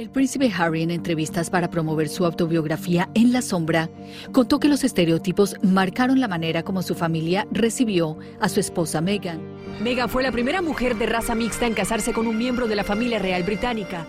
El 0.03 0.11
príncipe 0.11 0.51
Harry 0.59 0.83
en 0.83 0.91
entrevistas 0.91 1.49
para 1.49 1.71
promover 1.71 2.09
su 2.09 2.27
autobiografía 2.27 3.09
En 3.15 3.33
la 3.33 3.41
sombra 3.41 3.89
contó 4.33 4.59
que 4.59 4.67
los 4.67 4.83
estereotipos 4.83 5.55
marcaron 5.63 6.19
la 6.19 6.27
manera 6.27 6.65
como 6.65 6.83
su 6.83 6.97
familia 6.97 7.47
recibió 7.53 8.19
a 8.41 8.49
su 8.49 8.59
esposa 8.59 9.01
Meghan. 9.01 9.41
Meghan 9.81 10.09
fue 10.09 10.25
la 10.25 10.33
primera 10.33 10.61
mujer 10.61 10.97
de 10.97 11.07
raza 11.07 11.37
mixta 11.37 11.69
en 11.69 11.75
casarse 11.75 12.13
con 12.13 12.27
un 12.27 12.37
miembro 12.37 12.67
de 12.67 12.75
la 12.75 12.83
familia 12.83 13.21
real 13.21 13.45
británica. 13.45 14.05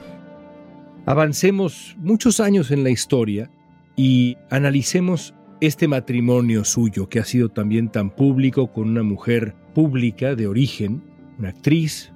Avancemos 1.05 1.95
muchos 2.00 2.39
años 2.39 2.71
en 2.71 2.83
la 2.83 2.89
historia 2.89 3.51
y 3.95 4.35
analicemos 4.50 5.35
este 5.62 5.88
matrimonio 5.88 6.65
suyo 6.65 7.07
que 7.07 7.19
ha 7.19 7.25
sido 7.25 7.50
también 7.50 7.89
tan 7.89 8.09
público 8.09 8.73
con 8.73 8.89
una 8.89 9.03
mujer 9.03 9.53
pública 9.75 10.33
de 10.33 10.47
origen, 10.47 11.03
una 11.38 11.50
actriz, 11.50 12.12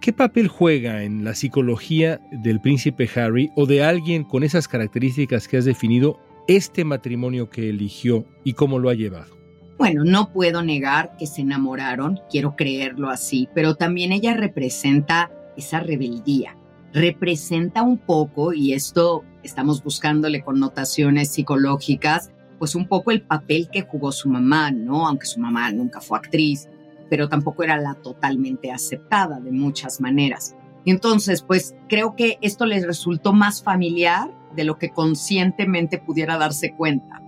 ¿Qué 0.00 0.12
papel 0.12 0.46
juega 0.46 1.02
en 1.02 1.24
la 1.24 1.34
psicología 1.34 2.20
del 2.30 2.60
príncipe 2.60 3.08
Harry 3.16 3.50
o 3.56 3.66
de 3.66 3.82
alguien 3.82 4.22
con 4.24 4.44
esas 4.44 4.68
características 4.68 5.48
que 5.48 5.56
has 5.56 5.64
definido 5.64 6.20
este 6.46 6.84
matrimonio 6.84 7.50
que 7.50 7.70
eligió 7.70 8.24
y 8.44 8.52
cómo 8.52 8.78
lo 8.78 8.88
ha 8.88 8.94
llevado? 8.94 9.36
Bueno, 9.78 10.04
no 10.04 10.32
puedo 10.32 10.62
negar 10.62 11.16
que 11.18 11.26
se 11.26 11.42
enamoraron, 11.42 12.20
quiero 12.30 12.56
creerlo 12.56 13.10
así, 13.10 13.48
pero 13.54 13.74
también 13.74 14.12
ella 14.12 14.34
representa 14.34 15.30
esa 15.56 15.80
rebeldía, 15.80 16.56
representa 16.92 17.82
un 17.82 17.98
poco, 17.98 18.52
y 18.54 18.72
esto 18.74 19.24
estamos 19.42 19.82
buscándole 19.82 20.42
connotaciones 20.42 21.30
psicológicas, 21.30 22.30
pues 22.58 22.74
un 22.74 22.86
poco 22.88 23.10
el 23.10 23.22
papel 23.22 23.68
que 23.70 23.82
jugó 23.82 24.12
su 24.12 24.28
mamá, 24.30 24.70
¿no? 24.70 25.06
Aunque 25.06 25.26
su 25.26 25.40
mamá 25.40 25.70
nunca 25.72 26.00
fue 26.00 26.18
actriz, 26.18 26.68
pero 27.10 27.28
tampoco 27.28 27.62
era 27.62 27.76
la 27.78 27.94
totalmente 27.94 28.70
aceptada 28.70 29.40
de 29.40 29.52
muchas 29.52 30.00
maneras. 30.00 30.56
entonces, 30.84 31.42
pues 31.42 31.74
creo 31.88 32.14
que 32.14 32.38
esto 32.42 32.64
les 32.64 32.86
resultó 32.86 33.32
más 33.32 33.62
familiar 33.62 34.30
de 34.54 34.64
lo 34.64 34.78
que 34.78 34.90
conscientemente 34.90 35.98
pudiera 35.98 36.38
darse 36.38 36.74
cuenta. 36.74 37.22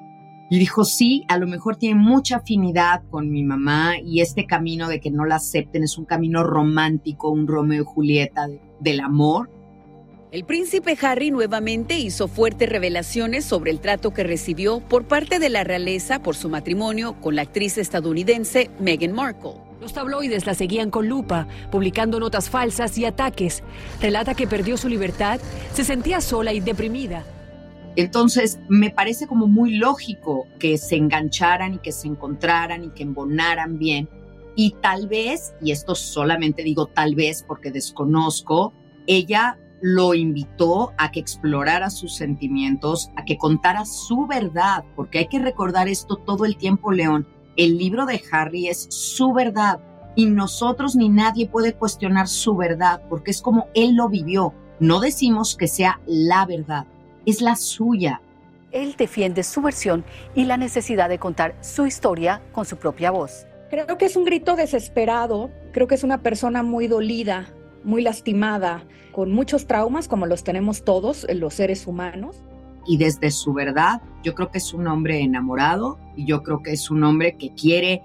Y 0.50 0.58
dijo, 0.58 0.84
sí, 0.84 1.24
a 1.28 1.36
lo 1.36 1.46
mejor 1.46 1.76
tiene 1.76 2.00
mucha 2.00 2.36
afinidad 2.36 3.02
con 3.10 3.30
mi 3.30 3.44
mamá 3.44 3.98
y 4.02 4.22
este 4.22 4.46
camino 4.46 4.88
de 4.88 4.98
que 4.98 5.10
no 5.10 5.26
la 5.26 5.36
acepten 5.36 5.82
es 5.82 5.98
un 5.98 6.06
camino 6.06 6.42
romántico, 6.42 7.30
un 7.30 7.46
Romeo 7.46 7.82
y 7.82 7.86
Julieta 7.86 8.48
del 8.80 9.00
amor. 9.00 9.50
El 10.30 10.44
príncipe 10.44 10.96
Harry 11.02 11.30
nuevamente 11.30 11.98
hizo 11.98 12.28
fuertes 12.28 12.68
revelaciones 12.68 13.44
sobre 13.44 13.70
el 13.70 13.80
trato 13.80 14.12
que 14.12 14.24
recibió 14.24 14.80
por 14.80 15.04
parte 15.04 15.38
de 15.38 15.48
la 15.50 15.64
realeza 15.64 16.22
por 16.22 16.34
su 16.34 16.48
matrimonio 16.48 17.18
con 17.20 17.34
la 17.34 17.42
actriz 17.42 17.76
estadounidense 17.76 18.70
Meghan 18.78 19.12
Markle. 19.12 19.67
Los 19.80 19.92
tabloides 19.92 20.44
la 20.44 20.54
seguían 20.54 20.90
con 20.90 21.08
lupa, 21.08 21.46
publicando 21.70 22.18
notas 22.18 22.50
falsas 22.50 22.98
y 22.98 23.04
ataques. 23.04 23.62
Relata 24.00 24.34
que 24.34 24.48
perdió 24.48 24.76
su 24.76 24.88
libertad, 24.88 25.38
se 25.72 25.84
sentía 25.84 26.20
sola 26.20 26.52
y 26.52 26.60
deprimida. 26.60 27.24
Entonces, 27.94 28.58
me 28.68 28.90
parece 28.90 29.28
como 29.28 29.46
muy 29.46 29.76
lógico 29.76 30.46
que 30.58 30.78
se 30.78 30.96
engancharan 30.96 31.74
y 31.74 31.78
que 31.78 31.92
se 31.92 32.08
encontraran 32.08 32.84
y 32.84 32.90
que 32.90 33.04
embonaran 33.04 33.78
bien. 33.78 34.08
Y 34.56 34.72
tal 34.82 35.06
vez, 35.06 35.54
y 35.62 35.70
esto 35.70 35.94
solamente 35.94 36.64
digo 36.64 36.86
tal 36.86 37.14
vez 37.14 37.44
porque 37.46 37.70
desconozco, 37.70 38.72
ella 39.06 39.58
lo 39.80 40.14
invitó 40.14 40.92
a 40.98 41.12
que 41.12 41.20
explorara 41.20 41.90
sus 41.90 42.16
sentimientos, 42.16 43.10
a 43.14 43.24
que 43.24 43.38
contara 43.38 43.84
su 43.84 44.26
verdad, 44.26 44.84
porque 44.96 45.20
hay 45.20 45.28
que 45.28 45.38
recordar 45.38 45.86
esto 45.86 46.16
todo 46.16 46.44
el 46.44 46.56
tiempo, 46.56 46.90
León 46.90 47.37
el 47.58 47.76
libro 47.76 48.06
de 48.06 48.22
Harry 48.30 48.68
es 48.68 48.86
su 48.88 49.32
verdad 49.32 49.80
y 50.14 50.26
nosotros 50.26 50.94
ni 50.94 51.08
nadie 51.08 51.48
puede 51.48 51.74
cuestionar 51.74 52.28
su 52.28 52.56
verdad 52.56 53.02
porque 53.08 53.32
es 53.32 53.42
como 53.42 53.66
él 53.74 53.96
lo 53.96 54.08
vivió. 54.08 54.54
No 54.78 55.00
decimos 55.00 55.56
que 55.56 55.66
sea 55.66 56.00
la 56.06 56.46
verdad, 56.46 56.86
es 57.26 57.40
la 57.40 57.56
suya. 57.56 58.22
Él 58.70 58.94
defiende 58.96 59.42
su 59.42 59.60
versión 59.60 60.04
y 60.36 60.44
la 60.44 60.56
necesidad 60.56 61.08
de 61.08 61.18
contar 61.18 61.56
su 61.60 61.84
historia 61.84 62.40
con 62.52 62.64
su 62.64 62.76
propia 62.76 63.10
voz. 63.10 63.44
Creo 63.70 63.98
que 63.98 64.06
es 64.06 64.14
un 64.14 64.24
grito 64.24 64.54
desesperado, 64.54 65.50
creo 65.72 65.88
que 65.88 65.96
es 65.96 66.04
una 66.04 66.22
persona 66.22 66.62
muy 66.62 66.86
dolida, 66.86 67.52
muy 67.82 68.02
lastimada, 68.02 68.84
con 69.10 69.32
muchos 69.32 69.66
traumas 69.66 70.06
como 70.06 70.26
los 70.26 70.44
tenemos 70.44 70.84
todos 70.84 71.26
los 71.28 71.54
seres 71.54 71.88
humanos 71.88 72.36
y 72.88 72.96
desde 72.96 73.30
su 73.30 73.52
verdad, 73.52 74.00
yo 74.24 74.34
creo 74.34 74.50
que 74.50 74.58
es 74.58 74.72
un 74.72 74.88
hombre 74.88 75.20
enamorado 75.20 75.98
y 76.16 76.24
yo 76.24 76.42
creo 76.42 76.62
que 76.62 76.72
es 76.72 76.90
un 76.90 77.04
hombre 77.04 77.36
que 77.36 77.52
quiere 77.52 78.02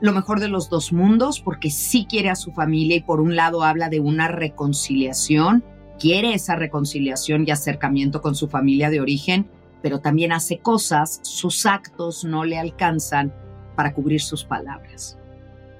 lo 0.00 0.12
mejor 0.12 0.40
de 0.40 0.48
los 0.48 0.70
dos 0.70 0.92
mundos 0.92 1.40
porque 1.40 1.70
sí 1.70 2.06
quiere 2.08 2.30
a 2.30 2.34
su 2.34 2.50
familia 2.50 2.96
y 2.96 3.02
por 3.02 3.20
un 3.20 3.36
lado 3.36 3.62
habla 3.62 3.90
de 3.90 4.00
una 4.00 4.28
reconciliación, 4.28 5.62
quiere 6.00 6.34
esa 6.34 6.56
reconciliación 6.56 7.44
y 7.46 7.50
acercamiento 7.50 8.22
con 8.22 8.34
su 8.34 8.48
familia 8.48 8.90
de 8.90 9.00
origen, 9.00 9.46
pero 9.82 10.00
también 10.00 10.32
hace 10.32 10.58
cosas, 10.58 11.20
sus 11.22 11.66
actos 11.66 12.24
no 12.24 12.44
le 12.44 12.58
alcanzan 12.58 13.32
para 13.76 13.92
cubrir 13.92 14.22
sus 14.22 14.44
palabras. 14.44 15.18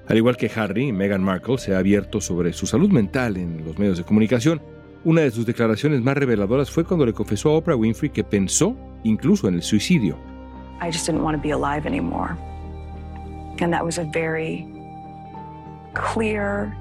Al 0.07 0.17
igual 0.17 0.37
que 0.37 0.51
Harry, 0.55 0.91
Meghan 0.91 1.23
Markle 1.23 1.57
se 1.57 1.73
ha 1.73 1.79
abierto 1.79 2.21
sobre 2.21 2.53
su 2.53 2.67
salud 2.67 2.91
mental 2.91 3.35
en 3.37 3.65
los 3.65 3.79
medios 3.79 3.97
de 3.97 4.03
comunicación. 4.03 4.61
Una 5.05 5.21
de 5.21 5.31
sus 5.31 5.45
declaraciones 5.45 6.01
más 6.01 6.15
reveladoras 6.15 6.71
fue 6.71 6.85
cuando 6.85 7.05
le 7.05 7.11
confesó 7.11 7.49
a 7.49 7.57
Oprah 7.57 7.75
Winfrey 7.75 8.09
que 8.09 8.23
pensó 8.23 8.77
incluso 9.03 9.49
en 9.49 9.55
el 9.55 9.61
suicidio. 9.61 10.17
I 10.81 10.87
just 10.91 11.05
didn't 11.05 11.23
want 11.23 11.35
to 11.35 11.41
be 11.41 11.51
alive 11.51 11.85
anymore. 11.85 12.37
And 13.59 13.73
that 13.73 13.83
was 13.83 13.97
a 13.97 14.05
very 14.05 14.65
clear 15.93 16.73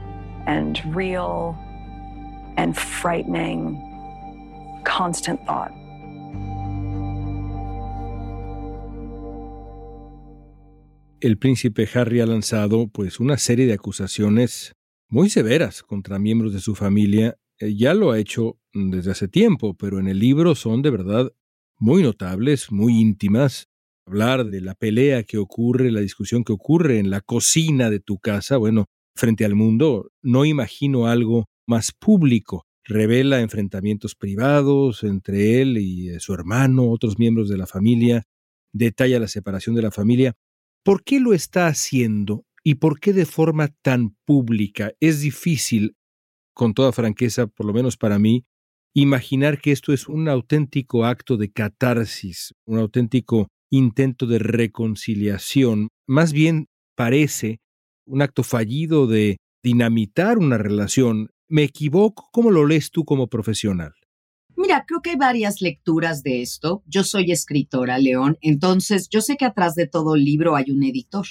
and 0.47 0.81
real 0.95 1.57
and 2.57 2.76
frightening 2.76 3.81
constant 4.85 5.41
thought. 5.45 5.73
El 11.21 11.38
príncipe 11.38 11.88
Harry 11.95 12.21
ha 12.21 12.26
lanzado 12.26 12.88
pues 12.88 13.21
una 13.21 13.37
serie 13.38 13.67
de 13.67 13.75
acusaciones 13.75 14.73
muy 15.09 15.29
severas 15.29 15.83
contra 15.83 16.19
miembros 16.19 16.52
de 16.52 16.61
su 16.61 16.75
familia. 16.75 17.37
Eh, 17.62 17.76
ya 17.76 17.95
lo 17.95 18.11
ha 18.11 18.19
hecho 18.19 18.59
desde 18.75 19.12
hace 19.12 19.28
tiempo, 19.28 19.75
pero 19.75 20.00
en 20.00 20.09
el 20.09 20.19
libro 20.19 20.57
son 20.57 20.83
de 20.83 20.90
verdad 20.90 21.33
muy 21.78 22.02
notables, 22.02 22.73
muy 22.73 23.00
íntimas. 23.00 23.69
Hablar 24.04 24.47
de 24.47 24.61
la 24.61 24.75
pelea 24.75 25.23
que 25.23 25.38
ocurre, 25.38 25.92
la 25.92 26.00
discusión 26.00 26.42
que 26.42 26.52
ocurre 26.52 26.99
en 26.99 27.09
la 27.09 27.21
cocina 27.21 27.88
de 27.88 28.00
tu 28.00 28.19
casa, 28.19 28.57
bueno, 28.57 28.87
frente 29.14 29.45
al 29.45 29.54
mundo, 29.54 30.11
no 30.23 30.45
imagino 30.45 31.07
algo 31.07 31.47
más 31.69 31.92
público. 31.92 32.64
Revela 32.85 33.40
enfrentamientos 33.40 34.16
privados 34.16 35.04
entre 35.04 35.62
él 35.62 35.78
y 35.78 36.09
eh, 36.09 36.19
su 36.19 36.35
hermano, 36.35 36.90
otros 36.90 37.16
miembros 37.16 37.49
de 37.49 37.59
la 37.59 37.69
familia, 37.69 38.25
detalla 38.73 39.21
la 39.21 39.28
separación 39.28 39.76
de 39.76 39.83
la 39.83 39.92
familia. 39.92 40.35
¿Por 40.85 41.04
qué 41.04 41.21
lo 41.21 41.33
está 41.33 41.69
haciendo 41.69 42.45
y 42.64 42.75
por 42.76 42.99
qué 42.99 43.12
de 43.12 43.25
forma 43.25 43.69
tan 43.83 44.16
pública? 44.25 44.95
Es 44.99 45.21
difícil, 45.21 45.95
con 46.55 46.75
toda 46.75 46.93
franqueza, 46.93 47.47
por 47.47 47.67
lo 47.67 47.73
menos 47.73 47.97
para 47.97 48.19
mí, 48.19 48.45
imaginar 48.95 49.61
que 49.61 49.73
esto 49.73 49.93
es 49.93 50.09
un 50.09 50.29
auténtico 50.29 51.05
acto 51.05 51.37
de 51.37 51.51
catarsis, 51.51 52.55
un 52.67 52.79
auténtico 52.79 53.49
intento 53.71 54.27
de 54.27 54.39
reconciliación. 54.39 55.89
Más 56.07 56.33
bien 56.33 56.67
parece 56.95 57.61
un 58.07 58.23
acto 58.23 58.43
fallido 58.43 59.07
de 59.07 59.39
dinamitar 59.63 60.39
una 60.39 60.59
relación. 60.59 61.31
¿Me 61.49 61.63
equivoco? 61.63 62.29
¿Cómo 62.33 62.51
lo 62.51 62.67
lees 62.67 62.91
tú 62.91 63.05
como 63.05 63.29
profesional? 63.29 63.93
Mira, 64.57 64.85
creo 64.87 65.01
que 65.01 65.11
hay 65.11 65.17
varias 65.17 65.63
lecturas 65.63 66.23
de 66.23 66.43
esto. 66.43 66.83
Yo 66.87 67.05
soy 67.05 67.33
escritora, 67.33 67.99
León, 67.99 68.37
entonces 68.43 69.09
yo 69.09 69.23
sé 69.23 69.37
que 69.37 69.47
atrás 69.47 69.75
de 69.75 69.87
todo 69.87 70.17
libro 70.17 70.57
hay 70.57 70.71
un 70.71 70.83
editor. 70.83 71.27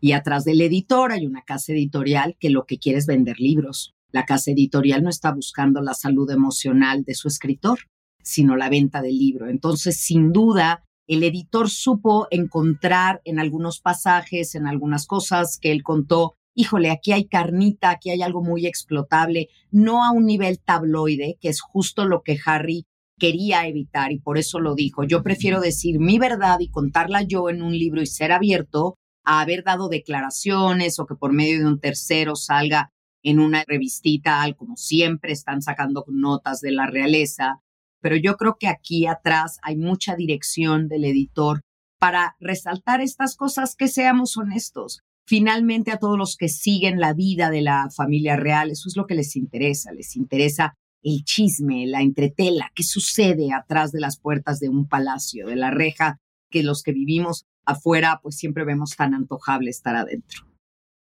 Y 0.00 0.12
atrás 0.12 0.44
del 0.44 0.60
editor 0.60 1.12
hay 1.12 1.26
una 1.26 1.42
casa 1.42 1.72
editorial 1.72 2.36
que 2.38 2.50
lo 2.50 2.64
que 2.64 2.78
quiere 2.78 2.98
es 2.98 3.06
vender 3.06 3.40
libros. 3.40 3.95
La 4.16 4.24
casa 4.24 4.50
editorial 4.50 5.02
no 5.02 5.10
está 5.10 5.30
buscando 5.30 5.82
la 5.82 5.92
salud 5.92 6.30
emocional 6.30 7.04
de 7.04 7.12
su 7.12 7.28
escritor, 7.28 7.80
sino 8.22 8.56
la 8.56 8.70
venta 8.70 9.02
del 9.02 9.18
libro. 9.18 9.46
Entonces, 9.46 10.00
sin 10.00 10.32
duda, 10.32 10.82
el 11.06 11.22
editor 11.22 11.68
supo 11.68 12.26
encontrar 12.30 13.20
en 13.26 13.38
algunos 13.38 13.78
pasajes, 13.80 14.54
en 14.54 14.66
algunas 14.66 15.06
cosas 15.06 15.58
que 15.60 15.70
él 15.70 15.82
contó, 15.82 16.36
híjole, 16.54 16.90
aquí 16.90 17.12
hay 17.12 17.26
carnita, 17.26 17.90
aquí 17.90 18.08
hay 18.08 18.22
algo 18.22 18.42
muy 18.42 18.66
explotable, 18.66 19.48
no 19.70 20.02
a 20.02 20.12
un 20.12 20.24
nivel 20.24 20.60
tabloide, 20.64 21.36
que 21.38 21.50
es 21.50 21.60
justo 21.60 22.06
lo 22.06 22.22
que 22.22 22.38
Harry 22.46 22.86
quería 23.18 23.66
evitar 23.66 24.12
y 24.12 24.18
por 24.18 24.38
eso 24.38 24.60
lo 24.60 24.74
dijo. 24.74 25.04
Yo 25.04 25.22
prefiero 25.22 25.60
decir 25.60 25.98
mi 25.98 26.18
verdad 26.18 26.56
y 26.60 26.70
contarla 26.70 27.20
yo 27.20 27.50
en 27.50 27.60
un 27.60 27.78
libro 27.78 28.00
y 28.00 28.06
ser 28.06 28.32
abierto 28.32 28.94
a 29.26 29.42
haber 29.42 29.62
dado 29.62 29.90
declaraciones 29.90 30.98
o 30.98 31.04
que 31.04 31.16
por 31.16 31.34
medio 31.34 31.58
de 31.58 31.66
un 31.66 31.80
tercero 31.80 32.34
salga 32.34 32.94
en 33.26 33.40
una 33.40 33.64
revistita, 33.66 34.42
como 34.56 34.76
siempre 34.76 35.32
están 35.32 35.60
sacando 35.60 36.04
notas 36.08 36.60
de 36.60 36.70
la 36.70 36.86
realeza. 36.86 37.60
Pero 38.00 38.16
yo 38.16 38.36
creo 38.36 38.56
que 38.58 38.68
aquí 38.68 39.06
atrás 39.06 39.58
hay 39.62 39.76
mucha 39.76 40.14
dirección 40.14 40.86
del 40.88 41.04
editor 41.04 41.62
para 41.98 42.36
resaltar 42.38 43.00
estas 43.00 43.36
cosas 43.36 43.74
que 43.74 43.88
seamos 43.88 44.36
honestos 44.36 45.00
finalmente 45.26 45.90
a 45.90 45.98
todos 45.98 46.16
los 46.16 46.36
que 46.36 46.48
siguen 46.48 47.00
la 47.00 47.12
vida 47.12 47.50
de 47.50 47.60
la 47.60 47.88
familia 47.90 48.36
real, 48.36 48.70
eso 48.70 48.88
es 48.88 48.96
lo 48.96 49.06
que 49.06 49.16
les 49.16 49.34
interesa, 49.36 49.92
les 49.92 50.16
interesa 50.16 50.76
el 51.02 51.24
chisme, 51.24 51.86
la 51.86 52.00
entretela, 52.00 52.70
qué 52.74 52.82
sucede 52.82 53.52
atrás 53.52 53.92
de 53.92 54.00
las 54.00 54.18
puertas 54.18 54.60
de 54.60 54.68
un 54.68 54.88
palacio, 54.88 55.46
de 55.46 55.56
la 55.56 55.70
reja, 55.70 56.18
que 56.50 56.62
los 56.62 56.82
que 56.82 56.92
vivimos 56.92 57.44
afuera 57.64 58.20
pues 58.22 58.36
siempre 58.36 58.64
vemos 58.64 58.94
tan 58.96 59.14
antojable 59.14 59.70
estar 59.70 59.96
adentro. 59.96 60.46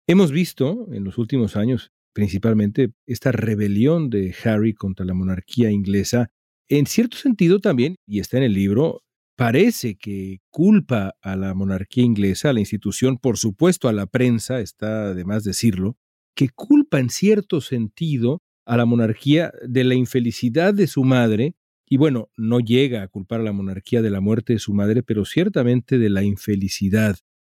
Hemos 0.08 0.32
visto 0.32 0.88
en 0.92 1.04
los 1.04 1.18
últimos 1.18 1.56
años 1.56 1.92
principalmente 2.16 2.94
esta 3.06 3.34
rebelión 3.34 4.10
de 4.10 4.34
Harry 4.46 4.74
contra 4.74 5.06
la 5.06 5.14
monarquía 5.14 5.70
inglesa, 5.70 6.32
en 6.70 6.86
cierto 6.86 7.18
sentido 7.18 7.60
también, 7.60 7.98
y 8.08 8.22
está 8.22 8.38
en 8.38 8.44
el 8.44 8.54
libro, 8.54 9.04
parece 9.36 9.98
que 9.98 10.40
culpa 10.50 11.16
a 11.22 11.36
la 11.36 11.54
monarquía 11.54 12.06
inglesa, 12.06 12.50
a 12.50 12.54
la 12.54 12.62
institución, 12.62 13.18
por 13.18 13.38
supuesto 13.38 13.90
a 13.90 13.94
la 13.94 14.06
prensa, 14.06 14.62
está 14.62 15.14
de 15.14 15.26
más 15.26 15.44
decirlo, 15.44 15.98
que 16.36 16.48
culpa 16.48 17.00
en 17.00 17.10
cierto 17.10 17.60
sentido 17.60 18.42
a 18.66 18.78
la 18.78 18.86
monarquía 18.86 19.52
de 19.68 19.84
la 19.84 19.96
infelicidad 19.96 20.74
de 20.74 20.88
su 20.88 21.04
madre, 21.04 21.56
y 21.86 21.98
bueno, 21.98 22.30
no 22.38 22.62
llega 22.62 23.04
a 23.04 23.10
culpar 23.10 23.42
a 23.42 23.44
la 23.44 23.52
monarquía 23.52 24.02
de 24.02 24.10
la 24.10 24.22
muerte 24.22 24.54
de 24.54 24.60
su 24.60 24.74
madre, 24.74 25.04
pero 25.04 25.26
ciertamente 25.26 25.98
de 25.98 26.10
la 26.10 26.24
infelicidad 26.24 27.18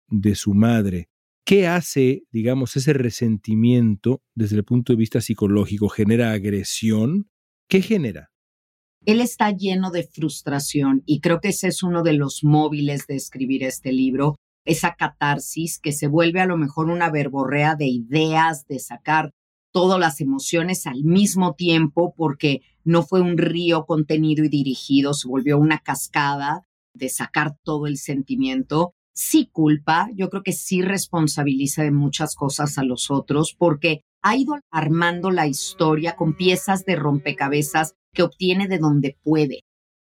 de 0.08 0.34
su 0.36 0.54
madre. 0.54 1.10
¿Qué 1.46 1.68
hace, 1.68 2.24
digamos, 2.32 2.76
ese 2.76 2.94
resentimiento 2.94 4.22
desde 4.34 4.58
el 4.58 4.64
punto 4.64 4.94
de 4.94 4.98
vista 4.98 5.22
psicológico? 5.22 5.90
¿Genera 5.90 6.32
agresión? 6.32 7.30
¿Qué 7.70 7.82
genera? 7.82 8.32
él 9.06 9.22
está 9.22 9.52
lleno 9.52 9.92
de 9.92 10.04
frustración 10.04 11.04
y 11.06 11.20
creo 11.20 11.40
que 11.40 11.50
ese 11.50 11.68
es 11.68 11.84
uno 11.84 12.04
de 12.04 12.14
los 12.14 12.44
móviles 12.44 13.06
de 13.08 13.16
escribir 13.16 13.64
este 13.64 13.92
libro, 13.92 14.36
esa 14.66 14.96
catarsis 14.96 15.80
que 15.80 15.92
se 15.92 16.08
vuelve 16.08 16.42
a 16.42 16.48
lo 16.48 16.58
mejor 16.58 16.90
una 16.90 17.12
verborrea 17.12 17.76
de 17.76 17.86
ideas, 17.86 18.66
de 18.68 18.80
sacar 18.80 19.32
todas 19.72 20.00
las 20.00 20.22
emociones 20.22 20.88
al 20.88 21.04
mismo 21.04 21.54
tiempo, 21.54 22.14
porque 22.16 22.62
no 22.84 23.04
fue 23.04 23.22
un 23.22 23.38
río 23.38 23.86
contenido 23.86 24.44
y 24.44 24.50
dirigido, 24.50 25.14
se 25.14 25.28
volvió 25.28 25.60
una 25.60 25.80
cascada 25.80 26.68
de 26.94 27.10
sacar 27.10 27.58
todo 27.64 27.86
el 27.86 27.98
sentimiento. 27.98 28.95
Sí 29.16 29.50
culpa, 29.52 30.10
yo 30.14 30.30
creo 30.30 30.44
que 30.44 30.52
sí 30.52 30.82
responsabiliza 30.82 31.84
de 31.84 31.92
muchas 31.92 32.36
cosas 32.36 32.78
a 32.78 32.84
los 32.84 33.10
otros, 33.10 33.56
porque 33.58 34.02
ha 34.22 34.36
ido 34.36 34.56
armando 34.72 35.32
la 35.32 35.48
historia 35.48 36.16
con 36.18 36.36
piezas 36.36 36.84
de 36.84 36.98
rompecabezas 36.98 37.94
que 38.14 38.24
obtiene 38.24 38.68
de 38.68 38.78
donde 38.78 39.18
puede, 39.24 39.62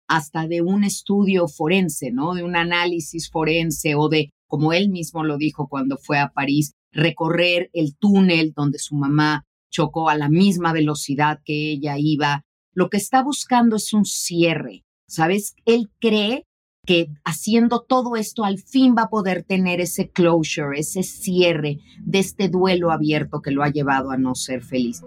hasta 0.08 0.48
de 0.48 0.60
un 0.60 0.82
estudio 0.82 1.46
forense, 1.46 2.10
¿no? 2.10 2.34
De 2.34 2.42
un 2.42 2.56
análisis 2.56 3.30
forense 3.30 3.94
o 3.94 4.08
de, 4.08 4.30
como 4.48 4.72
él 4.72 4.88
mismo 4.88 5.22
lo 5.22 5.36
dijo 5.36 5.68
cuando 5.68 5.98
fue 5.98 6.18
a 6.18 6.30
París, 6.30 6.72
recorrer 6.90 7.70
el 7.74 7.96
túnel 7.96 8.54
donde 8.56 8.78
su 8.78 8.96
mamá 8.96 9.44
chocó 9.70 10.08
a 10.08 10.16
la 10.16 10.28
misma 10.28 10.72
velocidad 10.72 11.40
que 11.44 11.72
ella 11.72 11.96
iba. 11.98 12.42
Lo 12.72 12.88
que 12.88 12.96
está 12.96 13.22
buscando 13.22 13.76
es 13.76 13.92
un 13.92 14.04
cierre, 14.04 14.84
¿sabes? 15.06 15.54
Él 15.64 15.90
cree 16.00 16.44
que 16.86 17.10
haciendo 17.24 17.80
todo 17.80 18.16
esto 18.16 18.44
al 18.44 18.58
fin 18.58 18.94
va 18.96 19.02
a 19.02 19.10
poder 19.10 19.42
tener 19.42 19.80
ese 19.80 20.08
closure, 20.08 20.78
ese 20.78 21.02
cierre 21.02 21.80
de 22.00 22.18
este 22.18 22.48
duelo 22.48 22.90
abierto 22.90 23.42
que 23.42 23.50
lo 23.50 23.62
ha 23.62 23.68
llevado 23.68 24.10
a 24.10 24.16
no 24.16 24.34
ser 24.34 24.62
feliz. 24.62 25.02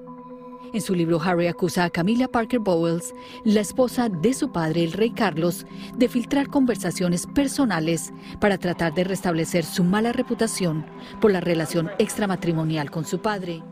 En 0.72 0.82
su 0.82 0.94
libro, 0.94 1.20
Harry 1.20 1.48
acusa 1.48 1.84
a 1.84 1.90
Camilla 1.90 2.28
Parker 2.28 2.60
Bowles, 2.60 3.16
la 3.44 3.62
esposa 3.62 4.08
de 4.08 4.34
su 4.34 4.52
padre, 4.52 4.84
el 4.84 4.92
rey 4.92 5.10
Carlos, 5.10 5.66
de 5.98 6.08
filtrar 6.08 6.48
conversaciones 6.48 7.26
personales 7.26 8.14
para 8.40 8.60
tratar 8.60 8.94
de 8.94 9.04
restablecer 9.04 9.66
su 9.66 9.84
mala 9.84 10.14
reputación 10.14 10.86
por 11.20 11.32
la 11.32 11.42
relación 11.42 11.90
extramatrimonial 11.98 12.92
con 12.92 13.04
su 13.04 13.20
padre. 13.20 13.64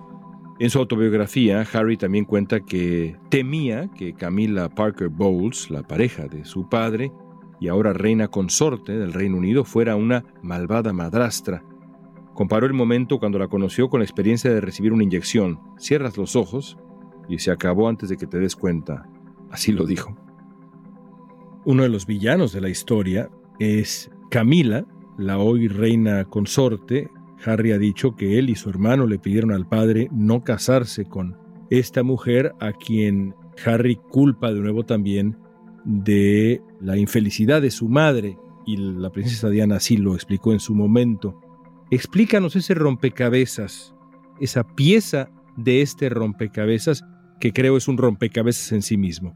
En 0.59 0.71
su 0.71 0.79
autobiografía, 0.79 1.63
Harry 1.71 1.97
también 1.97 2.25
cuenta 2.25 2.61
que 2.61 3.15
temía 3.29 3.91
que 3.95 4.13
Camilla 4.13 4.67
Parker 4.67 5.09
Bowles, 5.09 5.69
la 5.69 5.83
pareja 5.83 6.27
de 6.27 6.45
su 6.45 6.67
padre 6.67 7.11
y 7.59 7.67
ahora 7.67 7.93
reina 7.93 8.27
consorte 8.27 8.97
del 8.97 9.13
Reino 9.13 9.37
Unido, 9.37 9.63
fuera 9.63 9.95
una 9.95 10.23
malvada 10.41 10.93
madrastra 10.93 11.63
Comparó 12.37 12.67
el 12.67 12.73
momento 12.73 13.17
cuando 13.17 13.39
la 13.39 13.47
conoció 13.47 13.89
con 13.89 13.99
la 13.99 14.05
experiencia 14.05 14.53
de 14.53 14.61
recibir 14.61 14.93
una 14.93 15.03
inyección. 15.03 15.59
Cierras 15.79 16.17
los 16.17 16.35
ojos 16.35 16.77
y 17.27 17.39
se 17.39 17.49
acabó 17.49 17.89
antes 17.89 18.09
de 18.09 18.17
que 18.17 18.27
te 18.27 18.37
des 18.37 18.55
cuenta. 18.55 19.09
Así 19.49 19.71
lo 19.71 19.87
dijo. 19.87 20.15
Uno 21.65 21.81
de 21.81 21.89
los 21.89 22.05
villanos 22.05 22.53
de 22.53 22.61
la 22.61 22.69
historia 22.69 23.31
es 23.57 24.11
Camila, 24.29 24.85
la 25.17 25.39
hoy 25.39 25.67
reina 25.67 26.25
consorte. 26.25 27.09
Harry 27.43 27.71
ha 27.71 27.79
dicho 27.79 28.15
que 28.15 28.37
él 28.37 28.51
y 28.51 28.55
su 28.55 28.69
hermano 28.69 29.07
le 29.07 29.17
pidieron 29.17 29.51
al 29.51 29.67
padre 29.67 30.07
no 30.11 30.43
casarse 30.43 31.05
con 31.05 31.37
esta 31.71 32.03
mujer 32.03 32.53
a 32.59 32.71
quien 32.71 33.33
Harry 33.65 33.95
culpa 33.95 34.53
de 34.53 34.59
nuevo 34.59 34.85
también 34.85 35.39
de 35.87 36.61
la 36.81 36.97
infelicidad 36.97 37.61
de 37.61 37.71
su 37.71 37.87
madre 37.87 38.37
y 38.65 38.75
la 38.75 39.09
princesa 39.09 39.49
Diana 39.49 39.77
así 39.77 39.95
lo 39.95 40.15
explicó 40.15 40.51
en 40.51 40.59
su 40.59 40.75
momento. 40.75 41.39
Explícanos 41.89 42.57
ese 42.57 42.73
rompecabezas, 42.73 43.95
esa 44.41 44.65
pieza 44.75 45.29
de 45.55 45.81
este 45.81 46.09
rompecabezas 46.09 47.05
que 47.39 47.53
creo 47.53 47.77
es 47.77 47.87
un 47.87 47.97
rompecabezas 47.97 48.73
en 48.73 48.81
sí 48.81 48.97
mismo. 48.97 49.33